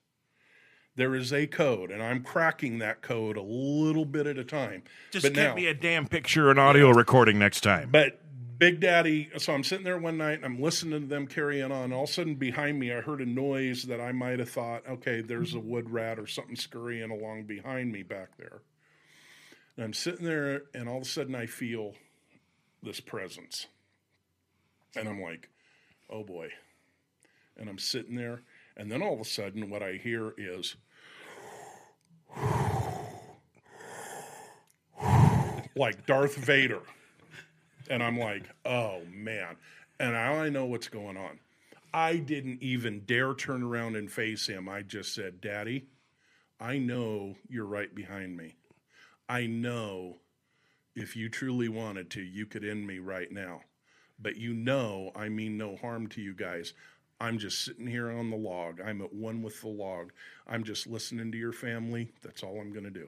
[0.96, 4.84] There is a code, and I'm cracking that code a little bit at a time.
[5.12, 7.90] Just but get now, me a damn picture and audio recording next time.
[7.92, 8.22] but
[8.58, 11.92] Big Daddy, so I'm sitting there one night and I'm listening to them carrying on.
[11.92, 14.88] All of a sudden, behind me, I heard a noise that I might have thought,
[14.88, 18.62] okay, there's a wood rat or something scurrying along behind me back there.
[19.76, 21.96] And I'm sitting there, and all of a sudden, I feel
[22.82, 23.68] this presence.
[24.96, 25.50] And I'm like,
[26.10, 26.50] oh boy.
[27.58, 28.42] And I'm sitting there,
[28.78, 30.76] and then all of a sudden, what I hear is,
[35.76, 36.82] like Darth Vader.
[37.90, 39.56] And I'm like, oh man.
[40.00, 41.40] And I know what's going on.
[41.94, 44.68] I didn't even dare turn around and face him.
[44.68, 45.86] I just said, Daddy,
[46.60, 48.56] I know you're right behind me.
[49.30, 50.18] I know
[50.96, 53.62] if you truly wanted to, you could end me right now.
[54.20, 56.74] But you know I mean no harm to you guys.
[57.20, 58.82] I'm just sitting here on the log.
[58.82, 60.12] I'm at one with the log.
[60.48, 62.12] I'm just listening to your family.
[62.22, 63.08] That's all I'm going to do.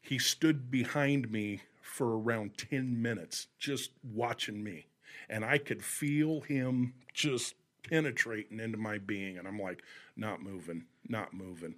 [0.00, 1.60] He stood behind me
[1.94, 4.86] for around 10 minutes, just watching me.
[5.28, 7.54] And I could feel him just
[7.88, 9.38] penetrating into my being.
[9.38, 9.82] And I'm like,
[10.16, 11.76] not moving, not moving.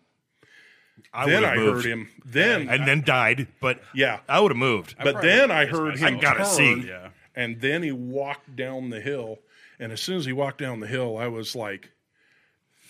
[1.12, 1.85] I then would've I moved.
[1.85, 2.09] heard him.
[2.25, 3.47] Then and then died.
[3.61, 4.21] But Yeah.
[4.29, 4.97] I would have moved.
[5.03, 6.11] But probably then I heard myself.
[6.12, 6.47] him I gotta turn,
[6.83, 6.88] see.
[6.88, 7.11] Yeah.
[7.37, 9.38] and then he walked down the hill.
[9.79, 11.92] And as soon as he walked down the hill, I was like,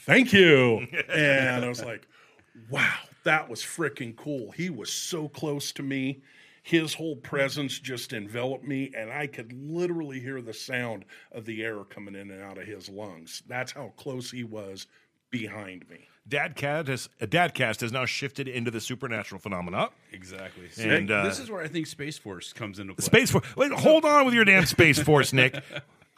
[0.06, 2.08] "Thank you," and I was like,
[2.70, 6.22] "Wow, that was freaking cool." He was so close to me.
[6.68, 11.64] His whole presence just enveloped me, and I could literally hear the sound of the
[11.64, 13.42] air coming in and out of his lungs.
[13.48, 14.86] That's how close he was
[15.30, 16.08] behind me.
[16.28, 19.88] Dadcast has uh, Dadcast has now shifted into the supernatural phenomena.
[20.12, 20.68] Exactly.
[20.78, 23.02] And, uh, this is where I think Space Force comes into play.
[23.02, 23.46] Space Force.
[23.56, 25.58] Wait, hold on with your damn Space Force, Nik.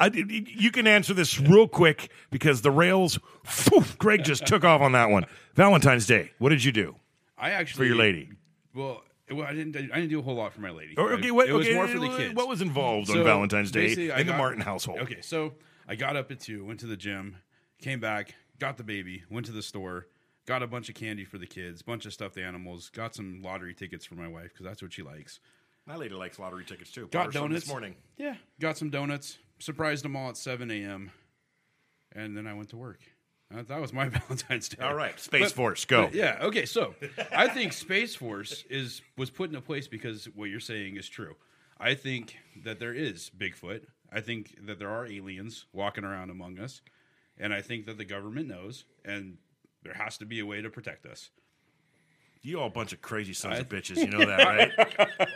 [0.01, 3.21] I, you can answer this real quick because the rails.
[3.45, 5.27] Phew, Greg just took off on that one.
[5.55, 6.33] Valentine's Day.
[6.39, 6.97] What did you do
[7.39, 8.31] I actually for your lady?
[8.75, 9.77] Well, well, I didn't.
[9.77, 10.95] I didn't do a whole lot for my lady.
[10.97, 12.35] Oh, or, okay, I- what, it was okay, more for the what- kids.
[12.35, 15.01] What was involved on Valentine's Day basically, I in the Martin household?
[15.01, 15.55] Okay, so
[15.89, 17.37] I got up at two, went to the gym,
[17.81, 20.07] came back, got the baby, went to the store,
[20.47, 23.75] got a bunch of candy for the kids, bunch of stuffed animals, got some lottery
[23.75, 25.41] tickets for my wife because that's what she likes.
[25.87, 27.09] My lady likes lottery tickets too.
[27.11, 27.95] Got donuts this morning.
[28.19, 29.39] Yeah, got some donuts.
[29.59, 31.11] Surprised them all at seven a.m.
[32.13, 33.01] And then I went to work.
[33.53, 34.83] Uh, that was my Valentine's Day.
[34.83, 36.09] All right, Space But- Force, go.
[36.13, 36.39] yeah.
[36.43, 36.67] Okay.
[36.67, 36.95] So
[37.33, 41.35] I think Space Force is was put into place because what you're saying is true.
[41.79, 43.83] I think that there is Bigfoot.
[44.13, 46.81] I think that there are aliens walking around among us,
[47.39, 49.39] and I think that the government knows, and
[49.83, 51.31] there has to be a way to protect us.
[52.43, 53.97] You all a bunch of crazy sons I- of bitches.
[53.99, 54.71] You know that, right?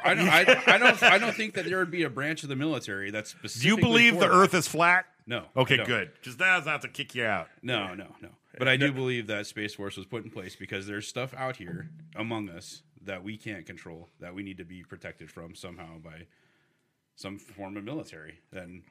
[0.04, 0.28] I don't.
[0.28, 1.02] I, I don't.
[1.02, 3.76] I don't think that there would be a branch of the military that's Do you
[3.76, 4.28] believe the.
[4.28, 5.06] Earth is flat?
[5.26, 5.44] No.
[5.56, 6.12] Okay, good.
[6.14, 7.48] Because that's not to kick you out.
[7.62, 8.28] No, no, no.
[8.58, 11.56] But I do believe that Space Force was put in place because there's stuff out
[11.56, 15.98] here among us that we can't control that we need to be protected from somehow
[15.98, 16.26] by
[17.16, 18.38] some form of military.
[18.52, 18.82] And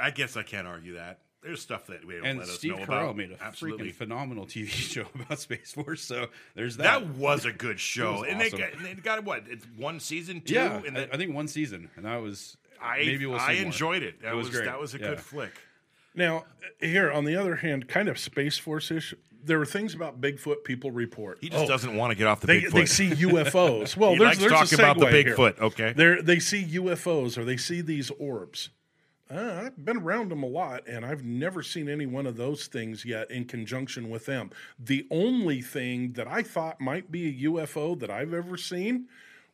[0.00, 1.20] I guess I can't argue that.
[1.42, 3.16] There's stuff that we don't and let us Steve know Carell about.
[3.16, 3.90] made a Absolutely.
[3.90, 6.02] freaking phenomenal TV show about Space Force.
[6.02, 7.00] So there's that.
[7.00, 8.58] That was a good show, was and awesome.
[8.58, 9.44] they got, and they got what?
[9.48, 12.58] It's one season, two, yeah, and I, then I think one season, and that was
[12.82, 13.62] I maybe we'll see I more.
[13.64, 14.22] enjoyed it.
[14.22, 14.66] That It was was, great.
[14.66, 15.08] that was a Yeah.
[15.08, 15.52] good flick.
[16.14, 16.44] Now,
[16.80, 19.14] here on the other hand, kind of Space Force ish.
[19.42, 21.38] There are things about Bigfoot people report.
[21.40, 22.72] He just Oh, doesn't want to get off the they, Bigfoot.
[22.72, 23.96] they see UFOs.
[23.96, 25.34] Well, He there's, likes there's talking a about the segue here.
[25.36, 25.92] Bigfoot, okay.
[25.96, 28.68] They're, they see UFOs or they see these orbs.
[29.30, 32.66] Uh, I've been around them a lot, and I've never seen any one of those
[32.66, 34.50] things yet in conjunction with them.
[34.78, 39.06] The only thing that I thought might be a UFO that I've ever seen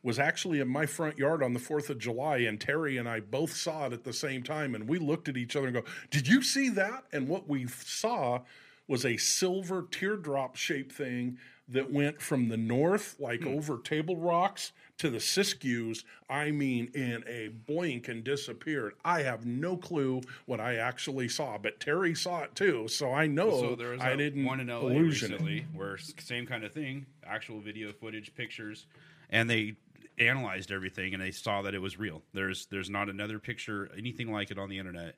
[0.07, 3.19] was actually in my front yard on the 4th of July, and Terry and I
[3.19, 5.83] both saw it at the same time, and we looked at each other and go,
[6.09, 7.03] Did you see that?
[7.11, 8.39] And what we saw
[8.87, 13.49] was a silver teardrop shaped thing that went from the north, like hmm.
[13.49, 16.05] over Table Rocks, to the Siskiyous.
[16.29, 18.93] I mean, in a blink and disappeared.
[19.03, 23.27] I have no clue what I actually saw, but Terry saw it too, so I
[23.27, 24.99] know So there was I didn't one in LA it.
[25.01, 28.85] recently where same kind of thing, actual video footage, pictures,
[29.29, 29.75] and they
[30.19, 32.21] analyzed everything and they saw that it was real.
[32.33, 35.15] There's there's not another picture anything like it on the internet.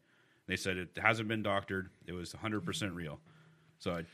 [0.48, 1.90] They said it hasn't been doctored.
[2.08, 3.20] It was 100% real.
[3.78, 4.06] So I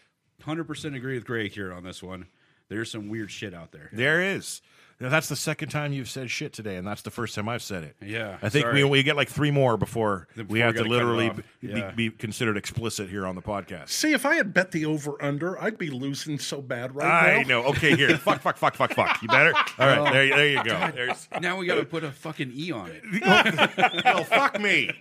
[0.44, 2.28] 100% agree with Greg here on this one.
[2.70, 3.90] There's some weird shit out there.
[3.94, 4.62] There is.
[4.98, 7.62] Now, that's the second time you've said shit today, and that's the first time I've
[7.62, 7.98] said it.
[8.02, 8.86] Yeah, I think sorry.
[8.86, 11.06] we, we get like three more before, Before we have we to gotta cut it
[11.06, 11.30] literally
[11.62, 11.92] be, Yeah.
[11.92, 13.90] be considered explicit here on the podcast.
[13.90, 17.34] See, if I had bet the over under, I'd be losing so bad right I
[17.34, 17.40] now.
[17.40, 17.64] I know.
[17.72, 18.18] Okay, here.
[18.18, 19.22] fuck, fuck, fuck, fuck, fuck.
[19.22, 19.54] You better?
[19.54, 20.92] All right, there, there you go.
[20.96, 23.04] There's, Now we got to put a fucking E on it.
[23.26, 24.92] Oh, well, fuck me.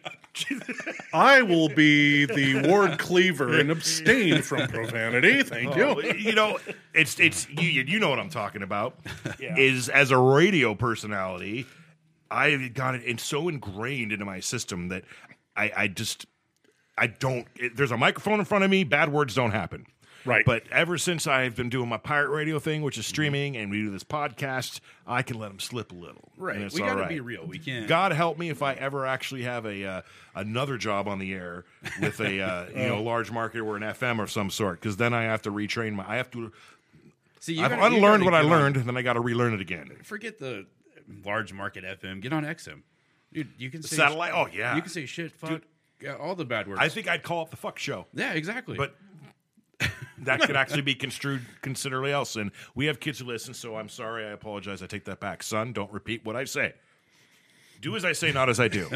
[1.12, 5.42] I will be the Ward Cleaver and abstain from profanity.
[5.42, 6.14] Thank Oh, you.
[6.14, 6.58] you know,
[6.92, 8.98] it's it's you, you know what I'm talking about.
[9.38, 11.66] Is as a radio personality,
[12.30, 15.04] I have got it it's so ingrained into my system that
[15.56, 16.26] I, I just
[16.98, 17.46] I don't.
[17.56, 18.84] It, there's a microphone in front of me.
[18.84, 19.86] Bad words don't happen.
[20.24, 20.44] Right.
[20.44, 23.82] But ever since I've been doing my pirate radio thing, which is streaming, and we
[23.82, 26.32] do this podcast, I can let them slip a little.
[26.36, 26.56] Right.
[26.56, 27.46] And We got to be real.
[27.46, 27.86] We can't.
[27.86, 30.02] God help me if I ever actually have a uh,
[30.34, 31.64] another job on the air
[32.00, 35.12] with a uh, you know large market or an FM of some sort, because then
[35.12, 36.08] I have to retrain my.
[36.08, 36.52] I have to.
[37.40, 39.52] See, you I've gotta- unlearned what I learned, on- learned, then I got to relearn
[39.52, 39.90] it again.
[40.02, 40.66] forget the
[41.24, 42.22] large market FM.
[42.22, 42.80] Get on XM.
[43.32, 44.32] Dude, you can say Satellite?
[44.34, 44.76] Oh, yeah.
[44.76, 45.62] You can say shit, fuck,
[46.00, 46.80] yeah, all the bad words.
[46.80, 48.76] I think I'd call it the fuck show, yeah, exactly.
[48.76, 48.96] but
[50.18, 52.36] that could actually be construed considerably else.
[52.36, 54.24] And we have kids who listen, so I'm sorry.
[54.24, 54.82] I apologize.
[54.82, 55.72] I take that back, son.
[55.72, 56.74] Don't repeat what I say.
[57.80, 58.88] Do as I say, not as I do.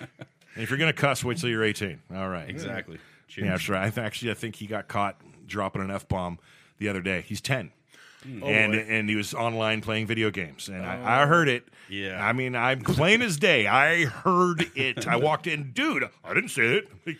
[0.56, 2.00] if you're gonna cuss, wait till you're 18.
[2.14, 2.98] All right, Exactly.
[3.26, 3.44] Cheers.
[3.44, 3.86] Yeah, that's right.
[3.86, 6.38] I th- actually, I think he got caught dropping an f bomb
[6.78, 7.22] the other day.
[7.26, 7.72] He's 10.
[8.22, 8.42] Hmm.
[8.42, 8.78] and boy.
[8.88, 11.64] and he was online playing video games, and I, I heard it.
[11.68, 12.22] Oh, Yeah.
[12.24, 13.66] I mean, I'm plain as day.
[13.68, 15.06] I heard it.
[15.06, 16.08] I walked in, dude.
[16.24, 16.88] I didn't say it.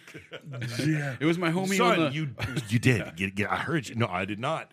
[1.20, 2.10] It was my homie Son, on the.
[2.12, 2.28] you
[2.68, 3.12] you did.
[3.16, 3.94] You- you- I heard you.
[3.94, 4.72] No, I did not.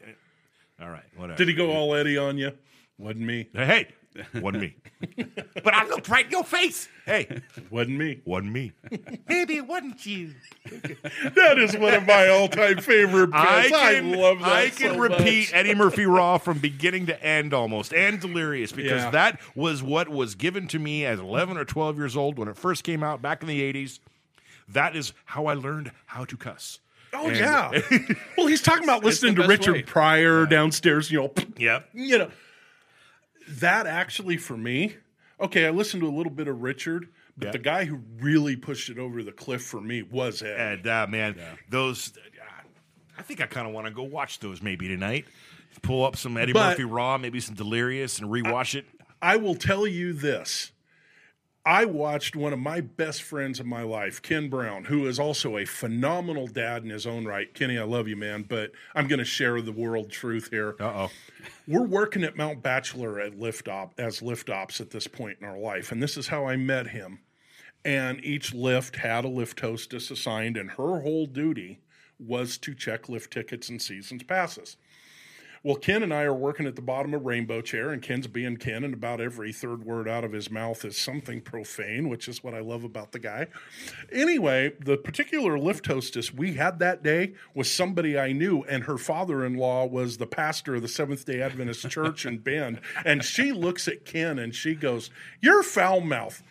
[0.82, 1.38] All right, whatever.
[1.38, 2.52] Did he go all Eddie on you?
[2.98, 3.48] Wasn't me.
[3.54, 3.88] Hey,
[4.36, 4.76] wasn't me.
[5.64, 6.88] but I looked right in your face.
[7.06, 8.22] Hey, Wasn't me.
[8.26, 8.72] wasn't me.
[9.28, 10.34] Maybe it wasn't you.
[11.36, 13.36] That is one of my all-time favorite bits.
[13.44, 14.48] I I, can, love that.
[14.48, 15.54] I can so repeat much.
[15.54, 19.12] Eddie Murphy Raw from beginning to end almost, and Delirious, because Yeah.
[19.12, 22.58] that was what was given to me as 11 or 12 years old when it
[22.58, 24.00] first came out back in the 80s.
[24.70, 26.80] That is how I learned how to cuss.
[27.14, 27.70] Oh yeah.
[28.38, 29.84] well, he's talking about listening to Richard way.
[29.84, 31.10] Pryor downstairs.
[31.12, 31.34] You know.
[31.58, 31.90] Yep.
[31.94, 32.32] You know.
[33.48, 34.96] That actually for me.
[35.40, 37.52] Okay, I listened to a little bit of Richard, but Yeah.
[37.52, 40.80] the guy who really pushed it over the cliff for me was Ed.
[40.80, 41.36] And uh, man,
[41.70, 42.14] those.
[43.18, 45.26] I think I kind of want to go watch those maybe tonight.
[45.82, 48.86] Pull up some Eddie But- Murphy Raw, maybe some Delirious, and rewatch it.
[49.22, 50.72] I will tell you this.
[51.68, 55.58] I watched one of my best friends of my life, Ken Brown, who is also
[55.58, 57.52] a phenomenal dad in his own right.
[57.52, 60.76] Kenny, I love you, man, but I'm going to share the world truth here.
[60.80, 61.12] Uh oh.
[61.68, 65.48] We're working at Mount Bachelor at lift op as lift ops at this point in
[65.48, 67.22] our life, and this is how I met him.
[67.84, 71.80] And each lift had a lift hostess assigned, and her whole duty
[72.20, 74.78] was to check lift tickets and seasons passes.
[75.66, 78.58] Well, Ken and I are working at the bottom of Rainbow Chair, and Ken's being
[78.58, 82.44] Ken, and about every third word out of his mouth is something profane, which is
[82.44, 83.48] what I love about the guy.
[84.12, 89.00] Anyway, the particular lift hostess we had that day was somebody I knew, and her
[89.00, 92.80] father in law was the pastor of the Seventh day Adventist Church in Bend.
[93.04, 95.10] And she looks at Ken and she goes,
[95.42, 96.44] You're foul mouth.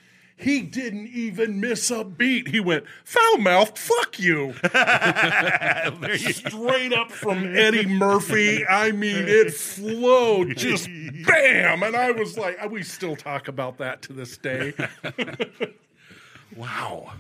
[0.45, 2.49] He didn't even miss a beat.
[2.49, 4.53] He went, foul mouthed, fuck you.
[6.19, 8.65] Straight up from Eddie Murphy.
[8.67, 10.87] I mean, it flowed just
[11.27, 11.83] bam.
[11.83, 14.75] And I was like, we still talk about that to this day.
[16.57, 17.13] Wow.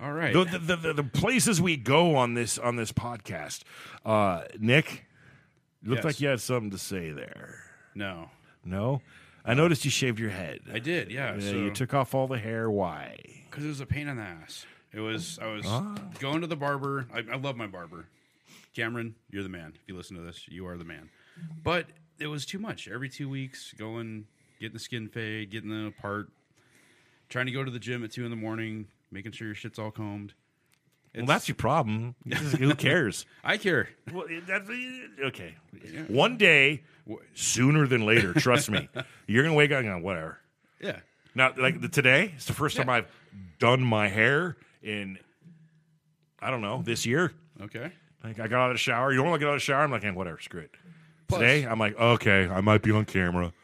[0.00, 0.32] All right.
[0.34, 3.62] The, the, the, the places we go on this on this podcast,
[4.04, 5.06] uh, Nik,
[5.82, 6.04] you looked Yes.
[6.04, 7.60] like you had something to say there.
[7.94, 8.28] no,
[8.64, 9.00] No,
[9.44, 10.60] I noticed you shaved your head.
[10.72, 11.10] I did.
[11.10, 11.34] Yeah.
[11.34, 12.70] Yeah, so, you took off all the hair.
[12.70, 13.16] Why?
[13.50, 14.64] because it was a pain in the ass.
[14.94, 15.38] It was.
[15.40, 15.94] I was Ah.
[16.20, 17.06] going to the barber.
[17.12, 18.06] I, I love my barber,
[18.74, 19.14] Cameron.
[19.30, 19.72] You're the man.
[19.74, 21.10] If you listen to this, you are the man.
[21.62, 21.86] But
[22.18, 22.88] it was too much.
[22.88, 24.26] Every two weeks, going,
[24.60, 26.28] getting the skin fade, getting the part,
[27.28, 29.78] trying to go to the gym at two in the morning, making sure your shit's
[29.78, 30.34] all combed.
[31.14, 32.14] Well, that's your problem.
[32.58, 33.26] Who cares?
[33.44, 33.88] I care.
[34.12, 34.68] well, that's
[35.24, 35.54] okay.
[36.08, 36.82] One day,
[37.34, 38.88] sooner than later, trust me,
[39.26, 40.38] you're gonna wake up and go, whatever.
[40.80, 41.00] Yeah.
[41.34, 43.08] Now, like the, today, it's the first time I've
[43.58, 45.18] done my hair in,
[46.40, 47.32] I don't know, this year.
[47.60, 47.92] Okay.
[48.24, 49.12] Like I got out of the shower.
[49.12, 49.82] You don't want to get out of the shower.
[49.82, 50.70] I'm like, eh, whatever, screw it.
[51.28, 53.52] Today, I'm like, okay, I might be on camera.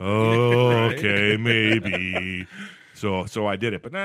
[0.00, 2.46] Oh, okay, maybe.
[2.98, 3.98] So, so I did it, but nah,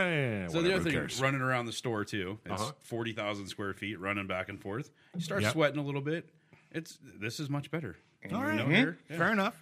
[0.47, 1.21] So whatever, the other thing, cares?
[1.21, 2.37] running around the store too.
[2.45, 2.71] It's Uh-huh.
[2.81, 4.91] forty thousand square feet, running back and forth.
[5.15, 5.53] You start Yep.
[5.53, 6.29] sweating a little bit.
[6.71, 7.97] It's this is much better.
[8.31, 8.95] All right, No mhm.
[9.09, 9.17] Yeah.
[9.17, 9.55] fair enough.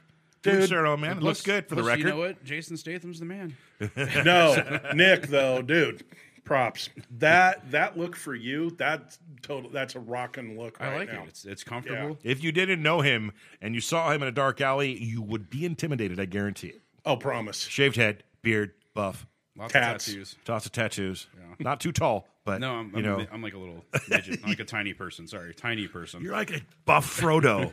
[0.44, 2.00] Dude, sure, oh man, it looks good for the plus, record.
[2.04, 2.44] You know what?
[2.44, 3.56] Jason Statham's the man.
[4.26, 6.04] No, Nik, though, dude,
[6.44, 6.90] props.
[7.20, 11.24] That that look for you, that's total that's a rocking look right I like now.
[11.24, 11.28] it.
[11.30, 12.18] It's it's comfortable.
[12.24, 15.50] If you didn't know him and you saw him in a dark alley, you would
[15.50, 16.20] be intimidated.
[16.20, 16.82] I guarantee it.
[17.06, 17.60] Oh, promise.
[17.68, 19.26] Shaved head, beard, buff,
[19.58, 20.08] Lots Tats.
[20.08, 20.36] of tattoos.
[20.48, 21.28] lots of tattoos.
[21.60, 24.40] Not too tall, but No, I'm, you I'm, know, a, I'm like a little midget,
[24.44, 25.28] I'm like a tiny person.
[25.28, 26.24] Sorry, tiny person.
[26.24, 27.70] you're like a buff Frodo.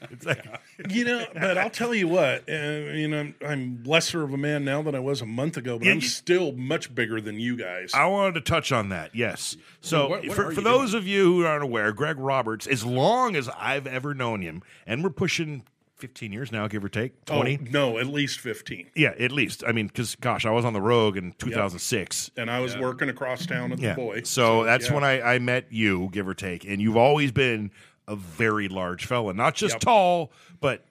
[0.10, 0.44] it's like
[0.88, 2.48] You know, but I'll tell you what.
[2.48, 2.52] Uh,
[2.94, 5.78] you know, I'm, I'm lesser of a man now than I was a month ago,
[5.78, 7.92] but Yeah, I'm you- still much bigger than you guys.
[7.94, 9.14] I wanted to touch on that.
[9.14, 9.56] Yes.
[9.82, 12.84] So What- what for, for you those of you who aren't aware, Greg Roberts, as
[12.86, 15.62] long as I've ever known him, and we're pushing
[15.98, 17.58] 15 years now, give or take, 20.
[17.60, 18.90] Oh, no, at least 15.
[18.94, 19.64] Yeah, at least.
[19.66, 22.30] I mean, because gosh, I was on the Rogue in 2006.
[22.36, 23.90] And I was working across town at Yeah.
[23.90, 24.22] the boy.
[24.22, 24.94] So, that's yeah.
[24.94, 27.72] when I, I met you, give or take, and you've always been
[28.06, 29.80] a very large fella, not just Yep.
[29.80, 30.84] tall, but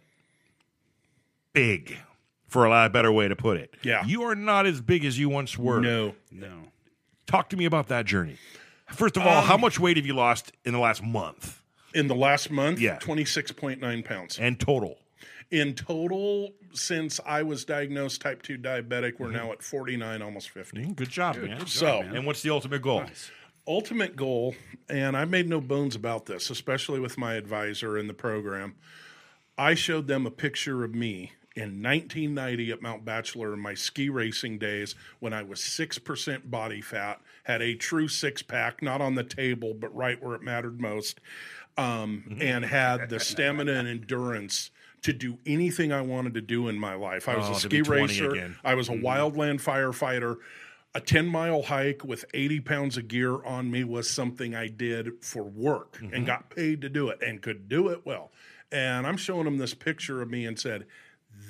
[1.53, 1.97] big,
[2.47, 3.76] for a lot better way to put it.
[3.84, 4.05] Yeah.
[4.05, 5.80] you are not as big as you once were.
[5.80, 6.16] No.
[6.32, 6.64] no,
[7.26, 8.38] Talk to me about that journey.
[8.93, 11.57] First of all, Um, how much weight have you lost in the last month
[11.98, 13.00] In the last month, Yeah.
[13.00, 14.38] 26.9 pounds.
[14.39, 15.00] and total?
[15.50, 19.24] In total, since I was diagnosed type 2 diabetic, Mm-hmm.
[19.24, 20.93] we're now at 49, almost 50.
[20.93, 21.66] Good job, man.
[21.66, 23.06] So, and what's the ultimate goal?
[23.70, 24.56] ultimate goal,
[24.88, 28.76] and I made no bones about this, especially with my advisor in the program.
[29.58, 34.08] I showed them a picture of me in 1990 at Mount Bachelor in my ski
[34.08, 39.16] racing days when I was 6% body fat, had a true six pack, not on
[39.16, 41.20] the table, but right where it mattered most,
[41.78, 44.71] um, and had the stamina and endurance
[45.03, 47.30] to do anything I wanted to do in my life.
[47.30, 48.55] I was Oh, a ski racer, again.
[48.63, 50.38] I was a wildland firefighter.
[50.95, 55.23] A 10 mile hike with 80 pounds of gear on me was something I did
[55.23, 58.32] for work and got paid to do it and could do it well.
[58.71, 60.88] And I'm showing him this picture of me and said,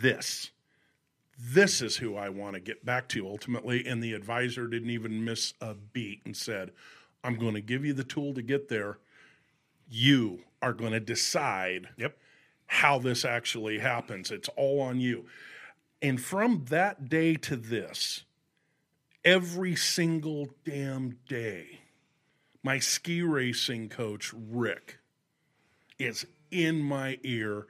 [0.02, 0.52] This,
[1.40, 3.86] this is who I want to get back to ultimately.
[3.88, 6.72] And the advisor didn't even miss a beat and said,
[7.24, 8.98] I'm going to give you the tool to get there.
[9.90, 12.18] You are going to decide Yep.
[12.68, 14.32] how this actually happens.
[14.32, 15.26] It's all on you.
[16.02, 18.24] And from that day to this,
[19.24, 21.80] every single damn day,
[22.64, 25.00] my ski racing coach, Rick,
[25.98, 27.68] is in my ear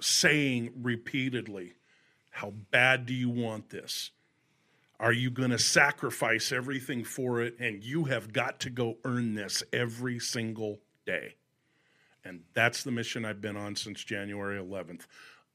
[0.00, 1.74] saying repeatedly,
[2.30, 4.10] How bad do you want this?
[4.98, 7.56] Are you going to sacrifice everything for it?
[7.58, 11.34] And you have got to go earn this every single day.
[12.24, 15.02] And that's the mission I've been on since January 11th.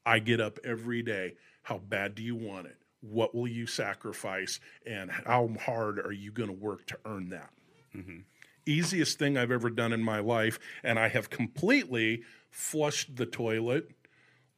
[0.05, 1.35] I get up every day.
[1.63, 2.77] How bad do you want it?
[3.01, 4.59] What will you sacrifice?
[4.85, 7.49] And how hard are you going to work to earn that?
[7.95, 8.19] Mm-hmm.
[8.65, 10.59] Easiest thing I've ever done in my life.
[10.83, 13.89] And I have completely flushed the toilet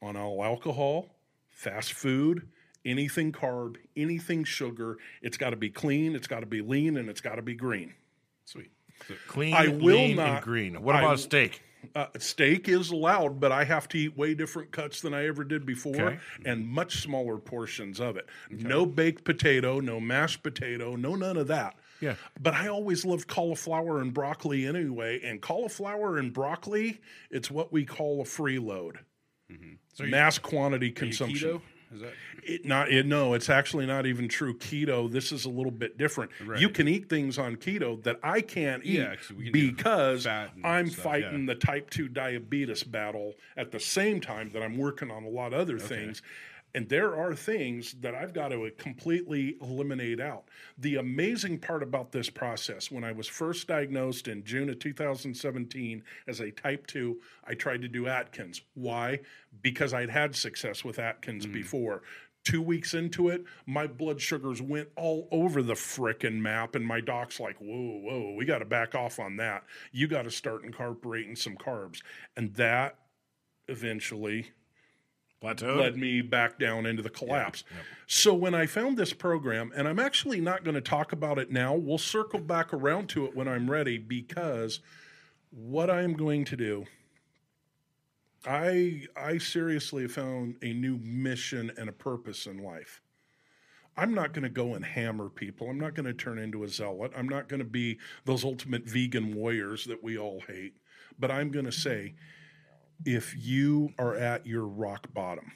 [0.01, 1.07] on all alcohol,
[1.49, 2.47] fast food,
[2.85, 4.97] anything carb, anything sugar.
[5.21, 7.55] It's got to be clean, it's got to be lean, and it's got to be
[7.55, 7.93] green.
[8.45, 8.71] Sweet.
[9.27, 10.81] Clean, I will lean, not- and green.
[10.81, 11.61] What about steak?
[11.95, 15.43] Uh, steak is allowed, but I have to eat way different cuts than I ever
[15.43, 16.19] did before Okay.
[16.45, 18.27] and much smaller portions of it.
[18.49, 21.75] No baked potato, no mashed potato, no none of that.
[22.01, 22.15] Yeah.
[22.39, 25.21] But I always loved cauliflower and broccoli anyway.
[25.23, 26.99] And cauliflower and broccoli,
[27.31, 28.97] it's what we call a freeload.
[29.93, 31.61] So you- Mass quantity you consumption.
[31.93, 32.13] Is that
[32.43, 35.11] It not it, no, it's actually not even true keto.
[35.11, 36.31] This is a little bit different.
[36.45, 36.59] Right.
[36.59, 41.03] You can eat things on keto that I can't eat Yeah, can because I'm stuff,
[41.03, 41.53] fighting yeah.
[41.53, 45.53] the type 2 diabetes battle at the same time that I'm working on a lot
[45.53, 46.21] of other things.
[46.75, 50.45] And there are things that I've got to completely eliminate out.
[50.77, 56.03] The amazing part about this process, when I was first diagnosed in June of 2017
[56.27, 58.61] as a type 2, I tried to do Atkins.
[58.75, 59.19] Why?
[59.61, 61.53] Because I'd had success with Atkins mm.
[61.53, 62.03] before.
[62.45, 67.01] Two weeks into it, my blood sugars went all over the frickin' map, and my
[67.01, 69.63] doc's like, whoa, whoa, we got to back off on that.
[69.91, 72.01] You got to start incorporating some carbs.
[72.37, 72.97] And that
[73.67, 74.51] eventually
[75.41, 75.75] Plateau.
[75.75, 77.63] led me back down into the collapse.
[78.07, 81.51] So when I found this program, and I'm actually not going to talk about it
[81.51, 84.81] now, we'll circle back around to it when I'm ready because
[85.51, 86.85] what I'm going to do,
[88.45, 93.01] I I seriously found a new mission and a purpose in life.
[93.97, 95.69] I'm not going to go and hammer people.
[95.69, 97.11] I'm not going to turn into a zealot.
[97.17, 100.73] I'm not going to be those ultimate vegan warriors that we all hate.
[101.19, 102.13] But I'm going to say,
[103.05, 105.51] if you are at your rock bottom,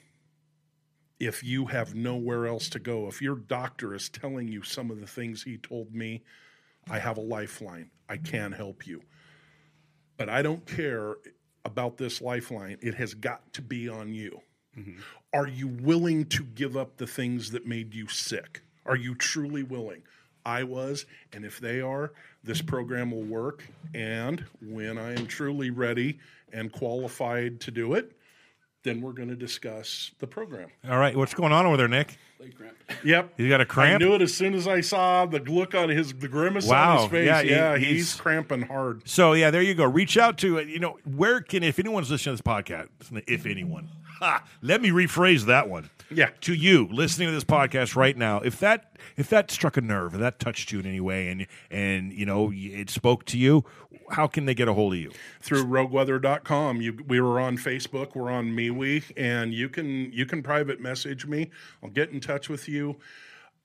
[1.20, 5.00] if you have nowhere else to go, if your doctor is telling you some of
[5.00, 6.24] the things he told me,
[6.90, 7.90] I have a lifeline.
[8.10, 9.02] I can help you.
[10.18, 11.16] But I don't care
[11.66, 12.78] about this lifeline.
[12.82, 14.42] It has got to be on you.
[14.78, 15.00] Mm-hmm.
[15.34, 18.62] Are you willing to give up the things that made you sick?
[18.86, 20.04] Are you truly willing?
[20.46, 22.12] I was, and if they are,
[22.44, 23.64] this program will work.
[23.94, 26.20] And when I am truly ready
[26.54, 28.12] and qualified to do it,
[28.84, 30.70] then we're going to discuss the program.
[30.90, 32.18] All right, what's going on over there, Nik?
[33.06, 33.34] Yep.
[33.38, 34.02] You got a I cramp?
[34.02, 36.98] I knew it as soon as I saw the look on his, the grimace Wow.
[36.98, 37.26] on his face.
[37.26, 39.08] Yeah, Yeah, he- he's, he's- cramping hard.
[39.08, 39.86] So yeah, there you go.
[39.86, 40.68] Reach out to it.
[40.68, 42.90] you know where can if anyone's listening to this podcast,
[43.28, 44.03] if anyone, ha,
[44.62, 45.90] let me rephrase that one.
[46.10, 46.30] Yeah.
[46.42, 50.14] to you listening to this podcast right now, if that if that struck a nerve,
[50.14, 53.66] if that touched you in any way, and and you know it spoke to you,
[54.12, 55.12] how can they get a hold of you?
[55.42, 56.82] through rogueweather.com.
[56.82, 61.26] You, we were on Facebook, we're on MeWe, and you can you can private message
[61.26, 61.50] me.
[61.84, 62.98] I'll get in touch with you.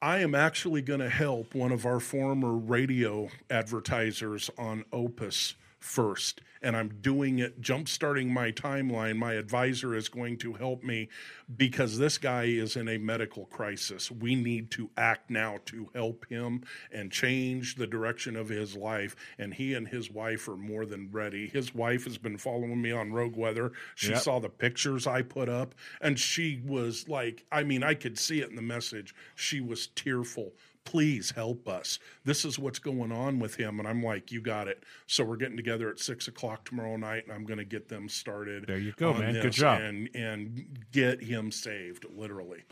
[0.00, 6.40] I am actually going to help one of our former radio advertisers on Opus first,
[6.60, 9.16] and I'm doing it jump-starting my timeline.
[9.16, 11.08] My advisor is going to help me
[11.56, 14.10] because this guy is in a medical crisis.
[14.10, 19.14] We need to act now to help him and change the direction of his life.
[19.38, 21.46] And he and his wife are more than ready.
[21.46, 23.72] His wife has been following me on Rogue Weather.
[23.94, 24.20] She Yep.
[24.20, 28.40] saw the pictures I put up, and she was like, I mean, I could see
[28.40, 29.14] it in the message.
[29.36, 30.52] She was tearful.
[30.88, 31.98] Please help us.
[32.24, 33.78] This is what's going on with him.
[33.78, 34.84] And I'm like, you got it.
[35.06, 38.08] So we're getting together at six o'clock tomorrow night, and I'm going to get them
[38.08, 38.66] started.
[38.66, 39.34] There you go, man.
[39.34, 39.82] Good job.
[39.82, 42.62] And and get him saved, literally.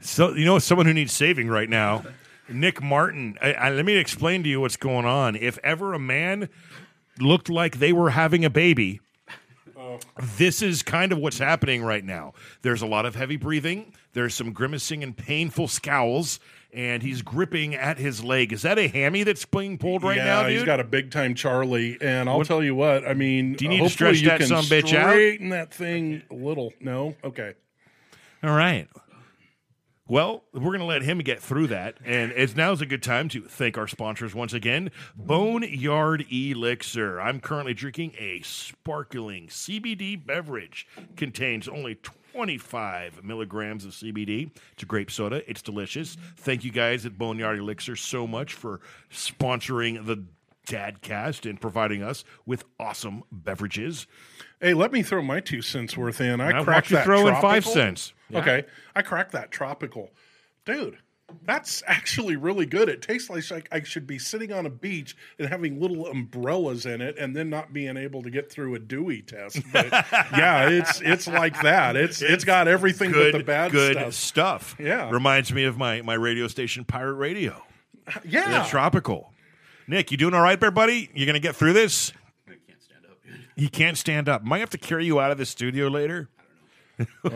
[0.00, 2.04] So you know someone who needs saving right now,
[2.48, 3.38] Nik Martin.
[3.40, 5.36] I, I, let me explain to you what's going on.
[5.36, 6.48] If ever a man
[7.20, 9.00] looked like they were having a baby,
[10.18, 12.34] this is kind of what's happening right now.
[12.62, 13.92] There's a lot of heavy breathing.
[14.12, 16.40] There's some grimacing and painful scowls,
[16.74, 18.52] and he's gripping at his leg.
[18.52, 20.52] Is that a hammy that's being pulled right yeah, now, dude?
[20.52, 23.06] he's got a big time Charlie, and I'll tell you what.
[23.06, 25.10] I mean, Do you need to stretch that can sumbitch out?
[25.10, 26.72] straighten that thing a little.
[26.80, 27.54] No, okay.
[28.42, 28.88] All right.
[30.06, 31.96] Well, we're going to let him get through that.
[32.04, 37.18] And it's now's a good time to thank our sponsors once again Boneyard Elixir.
[37.18, 40.86] I'm currently drinking a sparkling CBD beverage.
[41.16, 41.96] Contains only
[42.44, 44.50] 25 milligrams of CBD.
[44.72, 45.48] It's a grape soda.
[45.48, 46.16] It's delicious.
[46.36, 48.80] Thank you guys at Boneyard Elixir so much for
[49.12, 50.24] sponsoring the
[50.66, 54.08] Dadcast and providing us with awesome beverages.
[54.60, 56.40] Hey, let me throw my two cents worth in.
[56.40, 57.72] I Now, cracked that throw in five tropical.
[57.72, 58.12] cents?
[58.34, 58.64] Okay,
[58.96, 60.10] I cracked that tropical,
[60.64, 60.98] dude.
[61.44, 62.88] That's actually really good.
[62.88, 66.86] It tastes like like I should be sitting on a beach and having little umbrellas
[66.86, 69.60] in it, and then not being able to get through a DUI test.
[69.72, 71.96] But yeah, it's it's like that.
[71.96, 74.14] It's it's got everything good, but the bad good stuff.
[74.14, 74.76] stuff.
[74.78, 75.10] Yeah.
[75.10, 77.62] reminds me of my my radio station, Pirate Radio.
[78.24, 79.32] Yeah, It's tropical.
[79.86, 81.10] Nik, you doing all right there, buddy?
[81.14, 82.12] You're gonna get through this?
[82.46, 83.18] I can't stand up.
[83.56, 84.44] You can't stand up.
[84.44, 86.28] Might have to carry you out of the studio later.
[86.98, 87.04] Oh,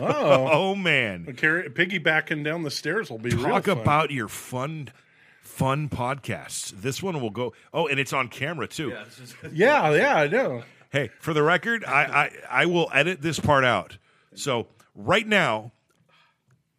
[0.51, 3.77] Oh man, carry, piggybacking down the stairs will be real talk fun.
[3.79, 4.89] about your fun,
[5.41, 6.69] fun podcasts.
[6.71, 7.53] This one will go.
[7.73, 8.93] Oh, and it's on camera too.
[9.51, 10.63] Yeah, yeah, I know.
[10.91, 12.03] Hey, for the record, I,
[12.49, 13.97] I I will edit this part out.
[14.33, 15.71] So right now,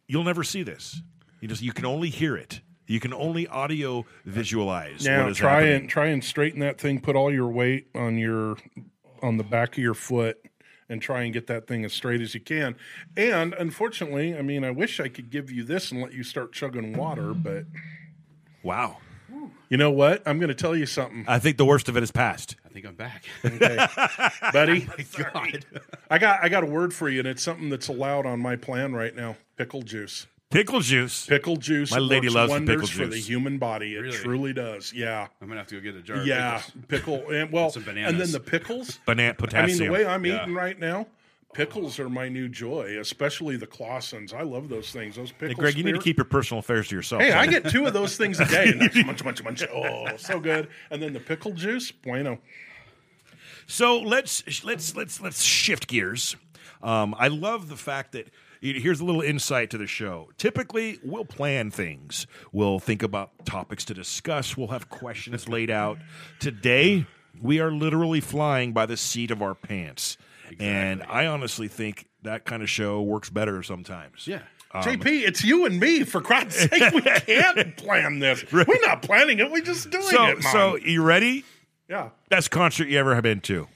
[0.07, 1.01] you'll never see this.
[1.39, 2.61] You just you can only hear it.
[2.87, 5.05] You can only audio visualize.
[5.05, 5.75] Now what is try happening.
[5.81, 6.99] and try and straighten that thing.
[6.99, 8.57] Put all your weight on your
[9.21, 10.40] on the back of your foot,
[10.91, 12.75] and try and get that thing as straight as you can.
[13.15, 16.51] And unfortunately, I mean, I wish I could give you this and let you start
[16.51, 17.65] chugging water, but
[18.63, 18.97] Wow.
[19.69, 20.21] you know what?
[20.27, 22.57] I'm going to tell you something, I think the worst of it is past.
[22.65, 23.25] I think I'm back.
[24.53, 24.87] buddy.
[25.17, 25.65] God.
[26.11, 28.55] I got I got a word for you, and it's something that's allowed on my
[28.55, 29.37] plan right now.
[29.57, 30.27] Pickle juice.
[30.51, 31.25] Pickle juice.
[31.25, 31.91] Pickle juice.
[31.91, 33.95] My lady works loves the wonders pickle for the human body.
[33.95, 34.17] It Really?
[34.17, 34.93] truly does.
[34.93, 35.27] Yeah.
[35.41, 36.17] I'm gonna have to go get a jar.
[36.17, 37.21] Of Yeah, pickles.
[37.23, 38.11] pickle and well, Some bananas.
[38.11, 38.99] and then the pickles.
[39.05, 39.79] Banana I mean, potassium.
[39.79, 40.41] the way I'm Yeah.
[40.43, 41.07] eating right now,
[41.53, 44.33] pickles are my new joy, especially the Claussens.
[44.33, 45.15] I love those things.
[45.15, 45.51] Those pickles.
[45.51, 47.21] Hey, Greg, you need to keep your personal affairs to yourself.
[47.21, 48.69] Hey, I get two of those things a day.
[48.71, 49.63] And that's munch, munch, munch.
[49.73, 50.67] Oh, so good.
[50.89, 52.39] And then the pickle juice, bueno.
[53.67, 56.35] So let's let's let's let's shift gears.
[56.83, 58.27] Um, I love the fact that
[58.61, 60.29] here's a little insight to the show.
[60.37, 62.27] Typically, we'll plan things.
[62.51, 64.55] We'll think about topics to discuss.
[64.55, 65.97] We'll have questions laid out.
[66.39, 67.05] Today,
[67.41, 70.17] we are literally flying by the seat of our pants,
[70.59, 74.27] and I honestly think that kind of show works better sometimes.
[74.27, 74.41] Yeah.
[74.73, 76.03] Um, JP, it's you and me.
[76.03, 78.45] For Christ's sake, we can't plan this.
[78.53, 79.51] We're not planning it.
[79.51, 80.43] We're just doing So, it.
[80.43, 80.51] Mom.
[80.53, 81.43] so you ready?
[81.89, 82.09] yeah.
[82.29, 83.67] Best concert you ever have been to?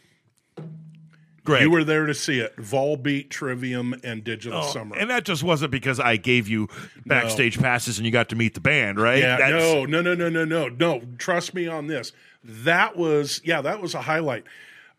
[1.45, 1.61] Greg.
[1.61, 2.55] You were there to see it.
[2.57, 4.95] Volbeat, Trivium, and Digital Oh, Summer.
[4.97, 6.67] And that just wasn't because I gave you
[7.05, 9.19] backstage passes and you got to meet the band, right?
[9.19, 11.01] Yeah, That's- no, no, no, no, no, no, no.
[11.17, 12.11] Trust me on this.
[12.43, 14.43] That was, yeah, that was a highlight.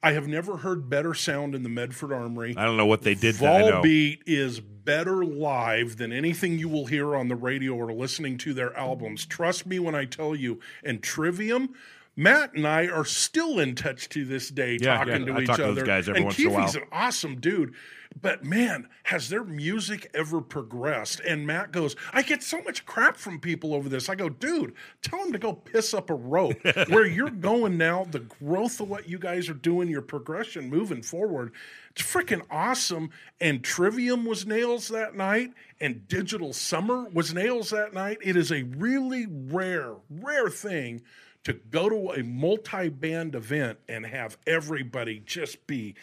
[0.02, 2.54] I have never heard better sound in the Medford Armory.
[2.56, 3.36] I don't know what they did.
[3.36, 3.82] That, I know.
[3.82, 8.54] Volbeat is better live than anything you will hear on the radio or listening to
[8.54, 9.26] their albums.
[9.26, 10.60] Trust me when I tell you.
[10.84, 11.74] And Trivium,
[12.16, 15.40] Matt and I are still in touch to this day, Yeah, talking yeah, to I
[15.42, 15.74] each talk to other.
[15.74, 16.68] those guys every and once in a while.
[16.76, 17.74] an awesome dude.
[18.18, 21.20] But man, has their music ever progressed?
[21.20, 24.08] And Matt goes, I get so much crap from people over this.
[24.08, 26.54] I go, dude, tell them to go piss up a rope.
[26.88, 31.02] Where you're going now, the growth of what you guys are doing, your progression moving
[31.02, 31.52] forward,
[31.90, 33.10] it's freaking awesome.
[33.38, 38.16] And Trivium was nails that night, and Digital Summer was nails that night.
[38.22, 41.02] It is a really rare, rare thing
[41.46, 45.94] to go to a multi-band event and have everybody just be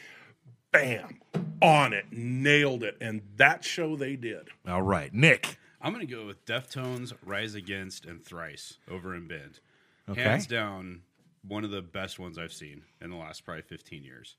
[0.71, 1.19] bam
[1.61, 5.57] on it nailed it and that show they did All right, Nick.
[5.81, 9.59] I'm gonna go with Deftones, Rise Against, and Thrice over in Bend.
[10.07, 10.21] Okay.
[10.21, 11.01] Hands down,
[11.45, 14.37] one of the best ones I've seen in the last probably 15 years.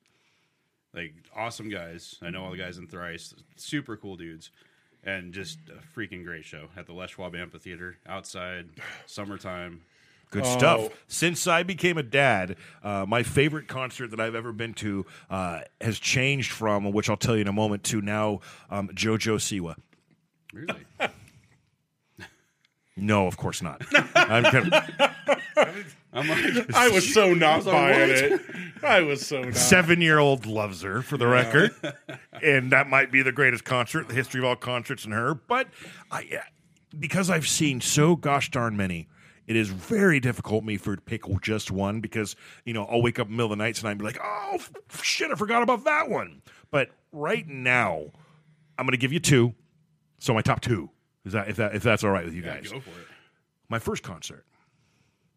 [0.95, 2.17] Like awesome guys.
[2.23, 4.51] I know all the guys in Thrice, super cool dudes,
[5.03, 8.71] and just a freaking great show at the Les Schwab Amphitheater outside,
[9.05, 9.83] summertime.
[10.31, 10.59] Good Oh.
[10.59, 10.89] stuff.
[11.07, 15.61] Since I became a dad, uh, my favorite concert that I've ever been to uh,
[15.81, 19.77] has changed from, which I'll tell you in a moment, to now um, JoJo Siwa.
[20.53, 20.85] Really?
[22.97, 23.83] No, of course not.
[24.15, 24.85] I'm kind of,
[26.13, 28.11] I'm like, I was so not like, buying what?
[28.11, 28.41] it.
[28.85, 29.57] I was so not.
[29.57, 31.73] seven year old loves her for the record,
[32.41, 35.35] and that might be the greatest concert in the history of all concerts in her.
[35.35, 35.67] But
[36.13, 36.43] I,
[36.97, 39.09] because I've seen so gosh darn many,
[39.47, 43.19] it is very difficult me for to pick just one because you know I'll wake
[43.19, 44.73] up in the middle of the night tonight and be like, oh f-
[45.03, 46.43] shit, I forgot about that one.
[46.71, 48.07] But right now,
[48.79, 49.55] I'm going to give you two.
[50.19, 50.91] So my top two
[51.25, 52.71] is that if that if that's all right with you guys.
[52.73, 53.07] go for it.
[53.69, 54.45] My first concert,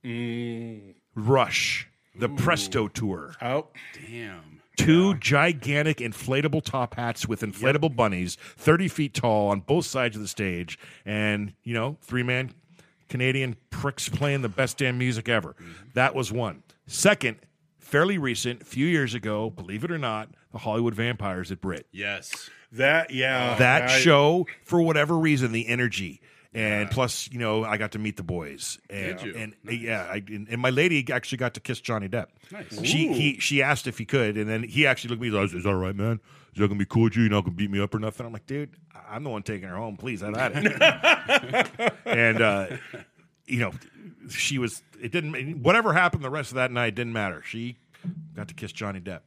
[0.04, 0.94] mm.
[1.16, 3.68] Rush, the Presto tour Oh,
[4.08, 4.62] Damn.
[4.78, 10.22] two gigantic inflatable top hats with inflatable bunnies, 30 feet tall on both sides of
[10.22, 12.52] the stage, and, you know, three man
[13.10, 15.56] Canadian pricks playing the best damn music ever.
[15.94, 16.64] That was one.
[16.88, 17.38] Second,
[17.80, 21.88] fairly recent, a few years ago, believe it or not, the Hollywood Vampires at Britt.
[21.92, 22.50] Yes.
[22.72, 23.56] that yeah.
[23.58, 26.22] That I- show, for whatever reason, the energy.
[26.58, 29.36] And plus, you know, I got to meet the boys, and, Did you?
[29.36, 32.28] and yeah, I, and, and my lady actually got to kiss Johnny Depp.
[32.52, 32.84] Nice.
[32.84, 35.28] She he she asked if he could, and then he actually looked at me.
[35.28, 36.20] He's like, "Is that all right, man?
[36.54, 37.24] Is that gonna be cool with you?
[37.24, 38.72] You're not gonna beat me up or nothing?" I'm like, "Dude,
[39.08, 39.98] I'm the one taking her home.
[39.98, 42.68] Please, have at it." and uh,
[43.46, 43.74] you know,
[44.30, 44.82] she was.
[45.00, 45.62] It didn't.
[45.62, 47.44] Whatever happened the rest of that night didn't matter.
[47.46, 47.78] She
[48.36, 49.20] got to kiss Johnny Depp.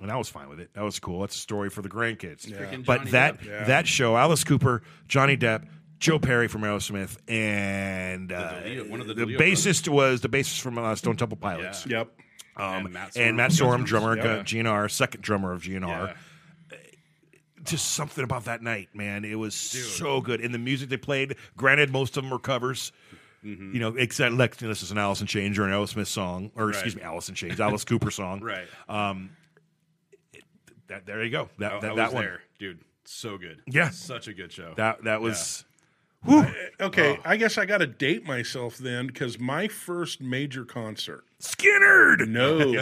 [0.00, 0.70] And I was fine with it.
[0.74, 1.20] That was cool.
[1.20, 2.46] That's a story for the grandkids.
[2.46, 3.66] Freaking But Johnny that Depp.
[3.68, 5.66] that show, Alice Cooper, Johnny Depp,
[5.98, 10.28] Joe Perry from Aerosmith, and uh, DeLeo- one of the the DeLeo bassist was the
[10.28, 11.86] bassist from uh, Stone Temple Pilots.
[11.86, 12.10] Yep.
[12.56, 15.86] Um, And Matt and Sorum Matt Sorum, drummer N' of GNR, second drummer of GNR.
[16.08, 16.14] Yeah.
[17.64, 19.24] Just something about that night, man.
[19.24, 20.40] It was so good.
[20.42, 22.92] And the music they played, granted, most of them were covers.
[23.42, 23.72] Mm-hmm.
[23.74, 26.68] You know, except like, this is an Alice in Chains or an Aerosmith song, or
[26.70, 27.08] excuse me, Right.
[27.08, 28.40] Alice in Chains, Alice Cooper song.
[28.40, 28.66] Right.
[28.88, 29.30] Um,
[30.88, 31.48] That, there you go.
[31.58, 32.22] That I, that, I that one.
[32.24, 32.80] there, dude.
[33.06, 33.62] So good.
[33.66, 33.88] Yeah.
[33.90, 34.74] Such a good show.
[34.76, 35.64] That that was.
[36.80, 41.24] Okay, I guess I got to date myself then because my first major concert.
[41.40, 42.26] Skynyrd.
[42.34, 42.74] No.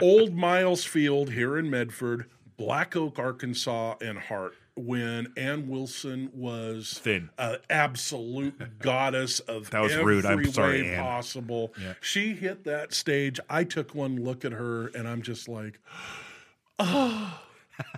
[0.00, 2.26] Old Miles Field here in Medford,
[2.56, 4.54] Black Oak, Arkansas, and Heart.
[4.74, 7.28] When Ann Wilson was Thin.
[7.36, 10.24] an absolute goddess of That was every rude.
[10.24, 11.02] I'm sorry, way Ann.
[11.02, 11.74] possible.
[12.00, 13.38] She hit that stage.
[13.50, 15.78] I took one look at her, and I'm just like,
[16.78, 17.38] oh.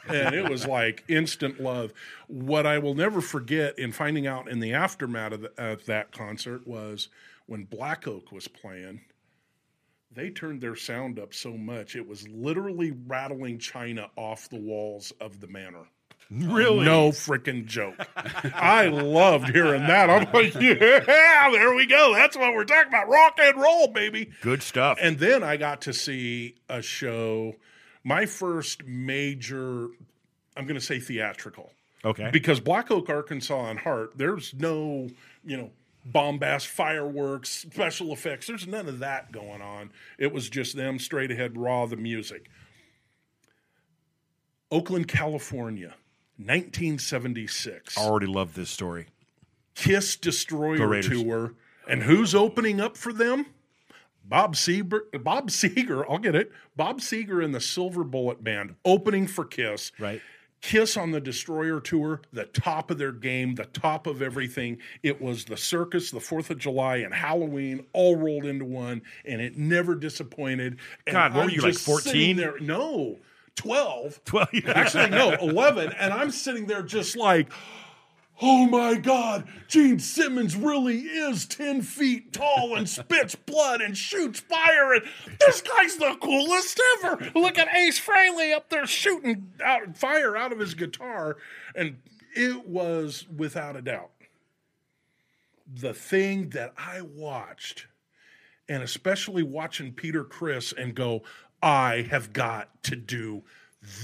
[0.09, 1.93] And it was like instant love.
[2.29, 6.13] What I will never forget in finding out in the aftermath of, the, of that
[6.13, 7.09] concert was
[7.47, 9.01] when Black Oak was playing
[10.15, 15.13] they turned their sound up so much it was literally rattling china off the walls
[15.21, 15.87] of the manor.
[16.31, 16.85] Really?
[16.85, 18.07] No freaking joke.
[18.55, 20.09] I loved hearing that.
[20.09, 22.15] I'm like, yeah, there we go.
[22.15, 23.09] That's what we're talking about.
[23.09, 24.31] Rock and roll, baby.
[24.41, 24.99] Good stuff.
[25.01, 27.57] And then I got to see a show,
[28.05, 29.89] my first major,
[30.57, 31.73] I'm going to say theatrical.
[32.05, 32.31] okay.
[32.33, 35.09] Because Black Oak, Arkansas, and Heart, there's no,
[35.45, 35.71] you know,
[36.07, 38.47] bombast, fireworks, special effects.
[38.47, 39.91] There's none of that going on.
[40.19, 42.51] It was just them straight ahead, raw, the music.
[44.71, 45.95] Oakland, California,
[46.37, 47.97] 1976.
[47.97, 49.07] I Already love this story.
[49.75, 51.55] Kiss Destroyer tour.
[51.89, 53.47] And who's opening up for them?
[54.25, 56.51] Bob Seger, Bob Seger, I'll get it.
[56.77, 59.93] Bob Seger and the Silver Bullet Band opening for Kiss.
[59.99, 60.21] Right.
[60.63, 64.79] Kiss on the Destroyer tour, the top of their game, the top of everything.
[65.03, 69.43] It was the circus, the Fourth of July, and Halloween all rolled into one, and
[69.43, 70.79] it never disappointed.
[71.07, 72.37] And God, what were you, like, 14?
[72.39, 73.19] There, no,
[73.57, 74.21] twelve.
[74.33, 75.93] Well, Actually, no, 11.
[75.99, 77.53] And I'm sitting there just like,
[78.41, 84.41] oh my God, Gene Simmons really is 10 feet tall and spits blood and shoots
[84.41, 84.95] fire.
[84.95, 85.05] And
[85.41, 87.31] this guy's the coolest ever.
[87.35, 91.37] Look at Ace Frehley up there shooting out fire out of his guitar.
[91.75, 91.99] And
[92.35, 94.11] it was without a doubt
[95.67, 97.87] the thing that I watched
[98.69, 101.23] and especially watching Peter Criss and go,
[101.63, 103.43] I have got to do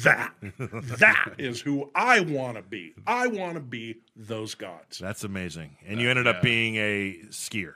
[0.03, 0.35] that.
[0.59, 2.95] that is who I want to be.
[3.07, 4.99] I want to be those gods.
[4.99, 5.77] That's amazing.
[5.87, 7.75] And you ended up being a skier.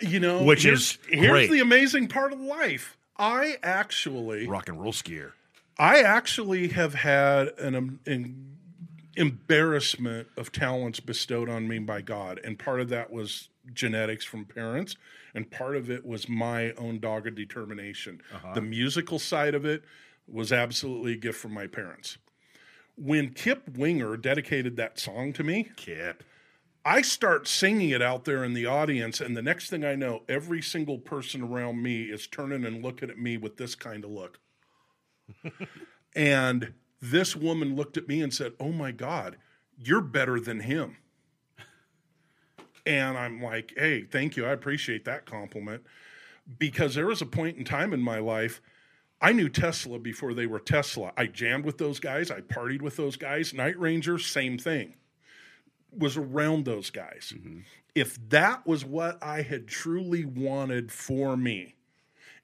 [0.00, 1.50] You know, Which here's, is here's great.
[1.50, 2.96] the amazing part of life.
[3.16, 5.32] I actually, Rock and roll skier.
[5.78, 8.56] I actually have had an, um, an
[9.16, 14.44] embarrassment of talents bestowed on me by God, and part of that was genetics from
[14.44, 14.96] parents,
[15.34, 18.20] and part of it was my own dogged determination.
[18.54, 19.82] The musical side of it
[20.30, 22.18] was absolutely a gift from my parents.
[22.96, 26.24] When Kip Winger dedicated that song to me, Kip.
[26.84, 30.22] I start singing it out there in the audience, and the next thing I know,
[30.28, 34.10] every single person around me is turning and looking at me with this kind of
[34.10, 34.38] look.
[36.16, 36.72] and
[37.02, 39.36] this woman looked at me and said, Oh my God,
[39.76, 40.96] you're better than him.
[42.86, 44.46] And I'm like, hey, thank you.
[44.46, 45.82] I appreciate that compliment.
[46.58, 48.62] Because there was a point in time in my life,
[49.20, 51.12] I knew Tesla before they were Tesla.
[51.16, 53.52] I jammed with those guys, I partied with those guys.
[53.52, 54.94] Night Ranger, same thing.
[55.92, 57.32] Was around those guys.
[57.36, 57.60] Mm-hmm.
[57.94, 61.74] If that was what I had truly wanted for me,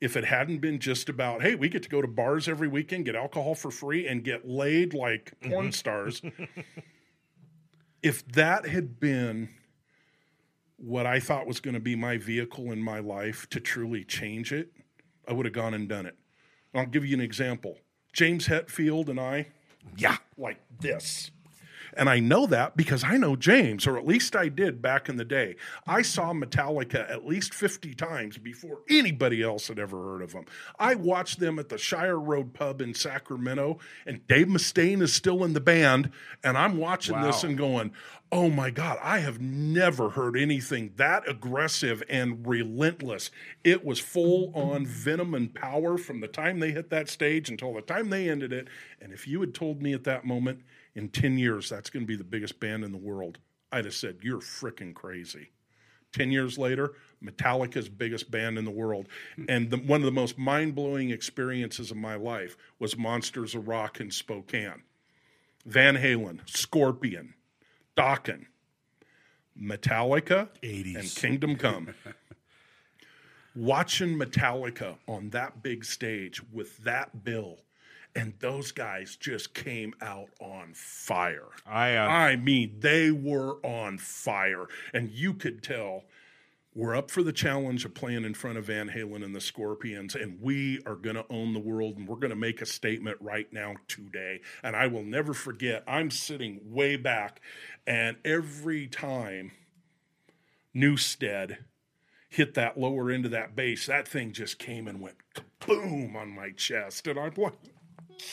[0.01, 3.05] if it hadn't been just about, hey, we get to go to bars every weekend,
[3.05, 5.53] get alcohol for free, and get laid like mm-hmm.
[5.53, 6.22] porn stars,
[8.03, 9.49] if that had been
[10.77, 14.53] what I thought was going to be my vehicle in my life to truly change
[14.53, 14.72] it,
[15.29, 16.16] I would have gone and done it.
[16.75, 17.79] I'll give you an example.
[18.12, 19.49] James Hetfield and I,
[19.97, 21.31] yeah, like this.
[21.97, 25.16] And I know that because I know James, or at least I did back in
[25.16, 25.57] the day.
[25.86, 30.45] I saw Metallica at least 50 times before anybody else had ever heard of them.
[30.78, 35.45] I watched them at the Shire Road Pub in Sacramento, and Dave Mustaine is still
[35.45, 36.11] in the band.
[36.42, 37.92] And I'm watching this and going,
[38.34, 43.30] oh my God, I have never heard anything that aggressive and relentless.
[43.62, 47.72] It was full on venom and power from the time they hit that stage until
[47.72, 48.66] the time they ended it.
[49.01, 50.62] And if you had told me at that moment,
[50.95, 53.38] in 10 years, that's going to be the biggest band in the world,
[53.72, 55.51] I'd have said, You're freaking crazy.
[56.12, 59.09] 10 years later, Metallica's biggest band in the world.
[59.36, 59.45] Hmm.
[59.49, 63.66] And the, one of the most mind blowing experiences of my life was Monsters of
[63.66, 64.82] Rock in Spokane.
[65.66, 67.34] Van Halen, Scorpion,
[67.97, 68.47] Dokken,
[69.61, 70.99] Metallica, 80s.
[70.99, 71.95] and Kingdom Come.
[73.57, 77.61] Watching Metallica on that big stage with that bill,
[78.15, 81.49] and those guys just came out on fire.
[81.67, 86.05] I, uh, I mean, they were on fire, and you could tell
[86.75, 90.17] we're up for the challenge of playing in front of Van Halen and the Scorpions,
[90.17, 93.17] and we are going to own the world, and we're going to make a statement
[93.21, 94.41] right now today.
[94.62, 97.41] And I will never forget, I'm sitting way back,
[97.87, 99.53] and every time
[100.75, 101.59] Newsted
[102.29, 105.19] hit that lower end of that bass, that thing just came and went
[105.65, 107.55] boom on my chest, and I'm like,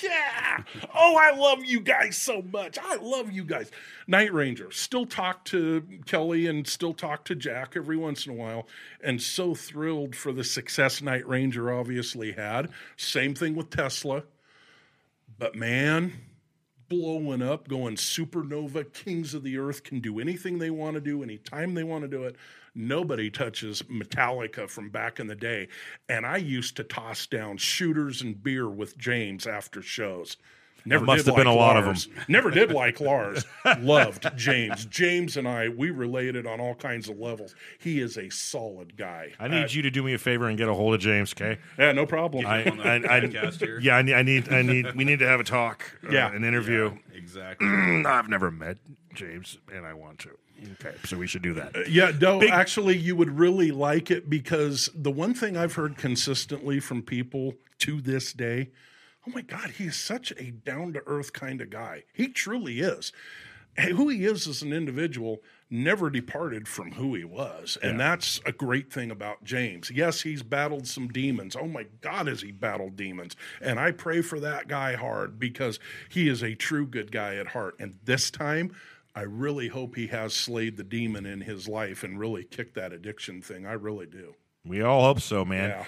[0.01, 0.63] yeah.
[0.93, 2.77] Oh, I love you guys so much.
[2.81, 3.71] I love you guys.
[4.07, 4.71] Night Ranger.
[4.71, 8.67] Still talk to Kelly and still talk to Jack every once in a while.
[9.03, 12.69] And so thrilled for the success Night Ranger obviously had.
[12.97, 14.23] Same thing with Tesla.
[15.37, 16.13] But man,
[16.89, 21.23] blowing up, going supernova, kings of the earth can do anything they want to do,
[21.23, 22.35] anytime they want to do it.
[22.73, 25.67] Nobody touches Metallica from back in the day.
[26.07, 30.37] And I used to toss down shooters and beer with James after shows.
[30.85, 32.23] Never must did have been like a lot of them.
[32.27, 33.45] Never did like Lars.
[33.79, 34.85] Loved James.
[34.85, 37.55] James and I, we related on all kinds of levels.
[37.79, 39.33] He is a solid guy.
[39.39, 41.59] I need you to do me a favor and get a hold of James, okay?
[41.77, 42.45] Yeah, no problem.
[42.45, 43.79] I, I, I, here.
[43.79, 46.33] yeah, I need, I need, I need, we need to have a talk, uh, Yeah.
[46.33, 46.97] an interview.
[47.13, 47.67] Exactly.
[48.05, 48.77] I've never met
[49.13, 50.29] James, and I want to.
[50.79, 51.89] Okay, so we should do that.
[51.89, 56.79] Yeah, no, actually, you would really like it because the one thing I've heard consistently
[56.79, 58.69] from people to this day,
[59.27, 62.03] oh my God, he is such a down to earth kind of guy.
[62.13, 63.11] He truly is.
[63.77, 67.77] Who he is as an individual never departed from who he was.
[67.81, 69.89] And that's a great thing about James.
[69.89, 71.55] Yes, he's battled some demons.
[71.55, 73.37] Oh my God, has he battled demons?
[73.61, 77.47] And I pray for that guy hard because he is a true good guy at
[77.47, 77.75] heart.
[77.79, 78.75] And this time,
[79.15, 82.91] I really hope he has slayed the demon in his life and really kicked that
[82.91, 83.65] addiction thing.
[83.65, 84.35] I really do.
[84.65, 85.69] We all hope so, man.
[85.69, 85.85] Yeah.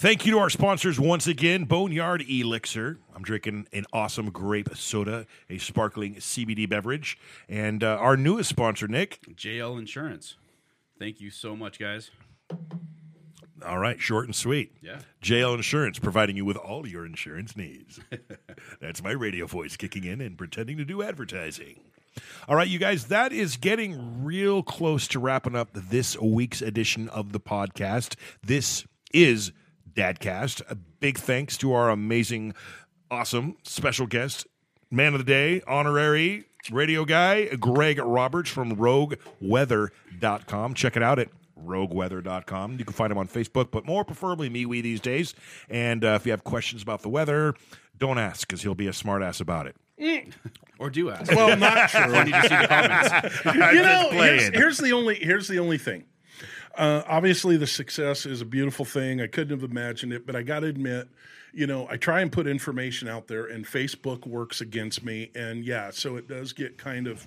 [0.00, 2.96] Thank you to our sponsors once again, Boneyard Elixir.
[3.14, 7.18] I'm drinking an awesome grape soda, a sparkling CBD beverage,
[7.50, 9.18] and uh, our newest sponsor, Nik.
[9.34, 10.38] JL Insurance.
[10.98, 12.10] Thank you so much, guys.
[13.62, 14.72] All right, short and sweet.
[14.80, 15.00] Yeah.
[15.22, 18.00] JL Insurance, providing you with all your insurance needs.
[18.80, 21.78] That's my radio voice kicking in and pretending to do advertising.
[22.48, 27.10] All right, you guys, that is getting real close to wrapping up this week's edition
[27.10, 28.14] of the podcast.
[28.42, 29.52] This is
[29.94, 30.62] Dadcast.
[30.68, 32.54] A big thanks to our amazing,
[33.10, 34.46] awesome special guest,
[34.90, 40.74] man of the day, honorary radio guy, Greg Roberts from rogueweather.com.
[40.74, 41.28] Check it out at
[41.64, 42.78] rogueweather.com.
[42.78, 45.34] You can find him on Facebook, but more preferably MeWe these days.
[45.68, 47.54] And uh, if you have questions about the weather,
[47.98, 49.76] don't ask because he'll be a smartass about it.
[50.78, 51.30] Or do ask.
[51.30, 52.00] Well, not sure.
[52.00, 53.44] I need to see the comments.
[53.74, 56.04] you know, here's, here's the only here's the only thing.
[56.76, 59.20] Uh, obviously, the success is a beautiful thing.
[59.20, 61.08] I couldn't have imagined it, but I got to admit,
[61.52, 65.30] you know, I try and put information out there, and Facebook works against me.
[65.34, 67.26] And yeah, so it does get kind of.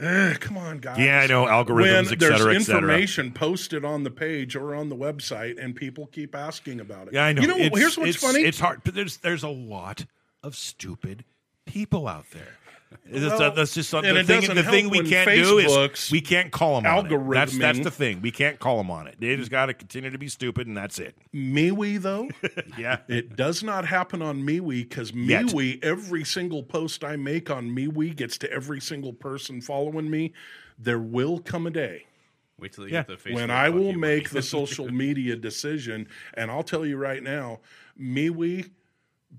[0.00, 0.98] eh, come on, guys.
[0.98, 4.96] Yeah, I know, algorithms, when et there's information posted on the page or on the
[4.96, 7.14] website, and people keep asking about it.
[7.14, 7.42] Yeah, I know.
[7.42, 8.44] You know, It's- here's what's it's- funny.
[8.44, 10.04] It's hard, but there's there's a lot
[10.42, 11.24] of stupid
[11.66, 12.58] people out there.
[13.10, 14.14] That's- Well, that's just something.
[14.14, 17.30] The thing, the thing we can't do is we can't call them on it.
[17.34, 18.20] That's that's the thing.
[18.22, 19.16] We can't call them on it.
[19.18, 21.16] They just got to continue to be stupid, and that's it.
[21.34, 22.28] MeWe though,
[22.78, 22.98] Yeah.
[23.08, 25.46] it does not happen on MeWe because Yet.
[25.46, 30.32] MeWe, every single post I make on MeWe gets to every single person following me.
[30.78, 32.06] There will come a day
[32.58, 33.02] Wait till they Yeah.
[33.04, 33.34] get the Facebook.
[33.34, 34.28] when I will make money.
[34.32, 37.60] the social media decision, and I'll tell you right now,
[38.00, 38.70] MeWe.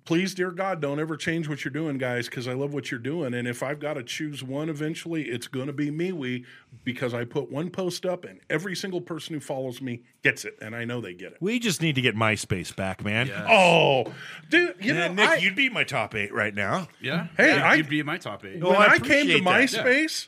[0.05, 2.99] Please, dear God, don't ever change what you're doing, guys, because I love what you're
[2.99, 3.33] doing.
[3.33, 6.45] And if I've got to choose one eventually, it's going to be MeWe
[6.85, 10.57] because I put one post up and every single person who follows me gets it.
[10.61, 11.37] And I know they get it.
[11.41, 13.29] We just need to get MySpace back, man.
[13.49, 14.13] Oh,
[14.49, 16.87] dude, you know, Yeah, Nik, I, you'd be my top eight right now.
[17.01, 17.27] yeah.
[17.35, 18.61] Hey, yeah, I- you'd be my top eight.
[18.61, 20.27] Well, when I I, came to MySpace,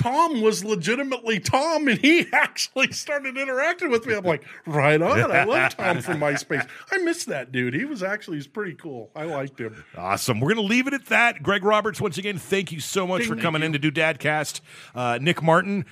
[0.00, 4.14] MySpace, Tom was legitimately Tom, and he actually started interacting with me.
[4.14, 5.30] I'm like, right on.
[5.30, 6.66] I love Tom from MySpace.
[6.90, 7.74] I miss that dude.
[7.74, 9.10] He was actually he's pretty cool.
[9.14, 9.84] I liked him.
[9.96, 10.40] Awesome.
[10.40, 11.42] We're going to leave it at that.
[11.42, 14.60] Greg Roberts, once again, thank you so much for coming in to do Dadcast.
[14.94, 15.84] Uh, Nik Martin,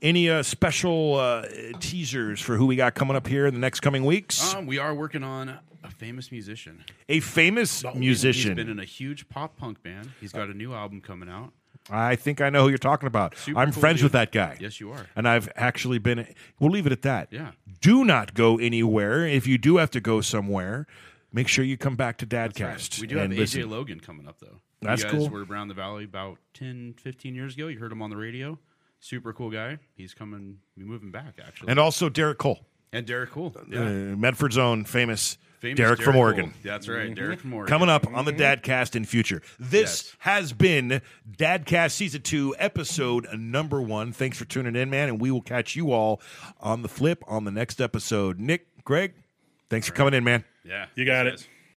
[0.00, 1.46] any uh, special uh,
[1.80, 4.54] teasers for who we got coming up here in the next coming weeks?
[4.54, 6.84] Um, we are working on a famous musician.
[7.08, 8.50] a famous musician.
[8.56, 10.10] He's been in a huge pop punk band.
[10.20, 11.52] He's got a new album coming out.
[11.90, 13.36] I think I know who you're talking about.
[13.36, 14.04] Super I'm cool friends dude.
[14.04, 14.56] with that guy.
[14.60, 15.06] Yes, you are.
[15.16, 16.26] And I've actually been.
[16.60, 17.28] We'll leave it at that.
[17.30, 17.50] Yeah.
[17.80, 19.26] Do not go anywhere.
[19.26, 20.86] If you do have to go somewhere,
[21.32, 23.00] make sure you come back to Dadcast.
[23.00, 23.70] We do have AJ listen.
[23.70, 24.60] Logan coming up though.
[24.80, 25.28] That's you guys cool.
[25.30, 27.68] were around the valley about 10, 15 years ago.
[27.68, 28.58] You heard him on the radio.
[29.00, 29.78] Super cool guy.
[29.94, 31.70] He's coming, be moving back actually.
[31.70, 32.60] And also Derek Cole,
[32.92, 33.54] And Derek Cool.
[33.56, 36.22] uh, Medford's own famous, Famous Derek, from Cole.
[36.22, 36.54] Oregon.
[36.64, 37.06] That's right.
[37.06, 37.14] Mm-hmm.
[37.14, 37.68] Derek from Oregon.
[37.70, 38.42] Coming up on the mm-hmm.
[38.42, 39.40] Dadcast in future.
[39.60, 40.16] This Yes.
[40.18, 41.00] has been
[41.38, 44.12] Dadcast Season 2, Episode number one.
[44.12, 46.20] Thanks for tuning in, man, and we will catch you all
[46.60, 48.40] on the flip on the next episode.
[48.40, 49.12] Nik, Greg,
[49.70, 50.44] thanks for coming in, man.
[50.64, 50.86] Yeah.
[50.96, 51.44] You got Thanks, it.
[51.44, 51.48] guys.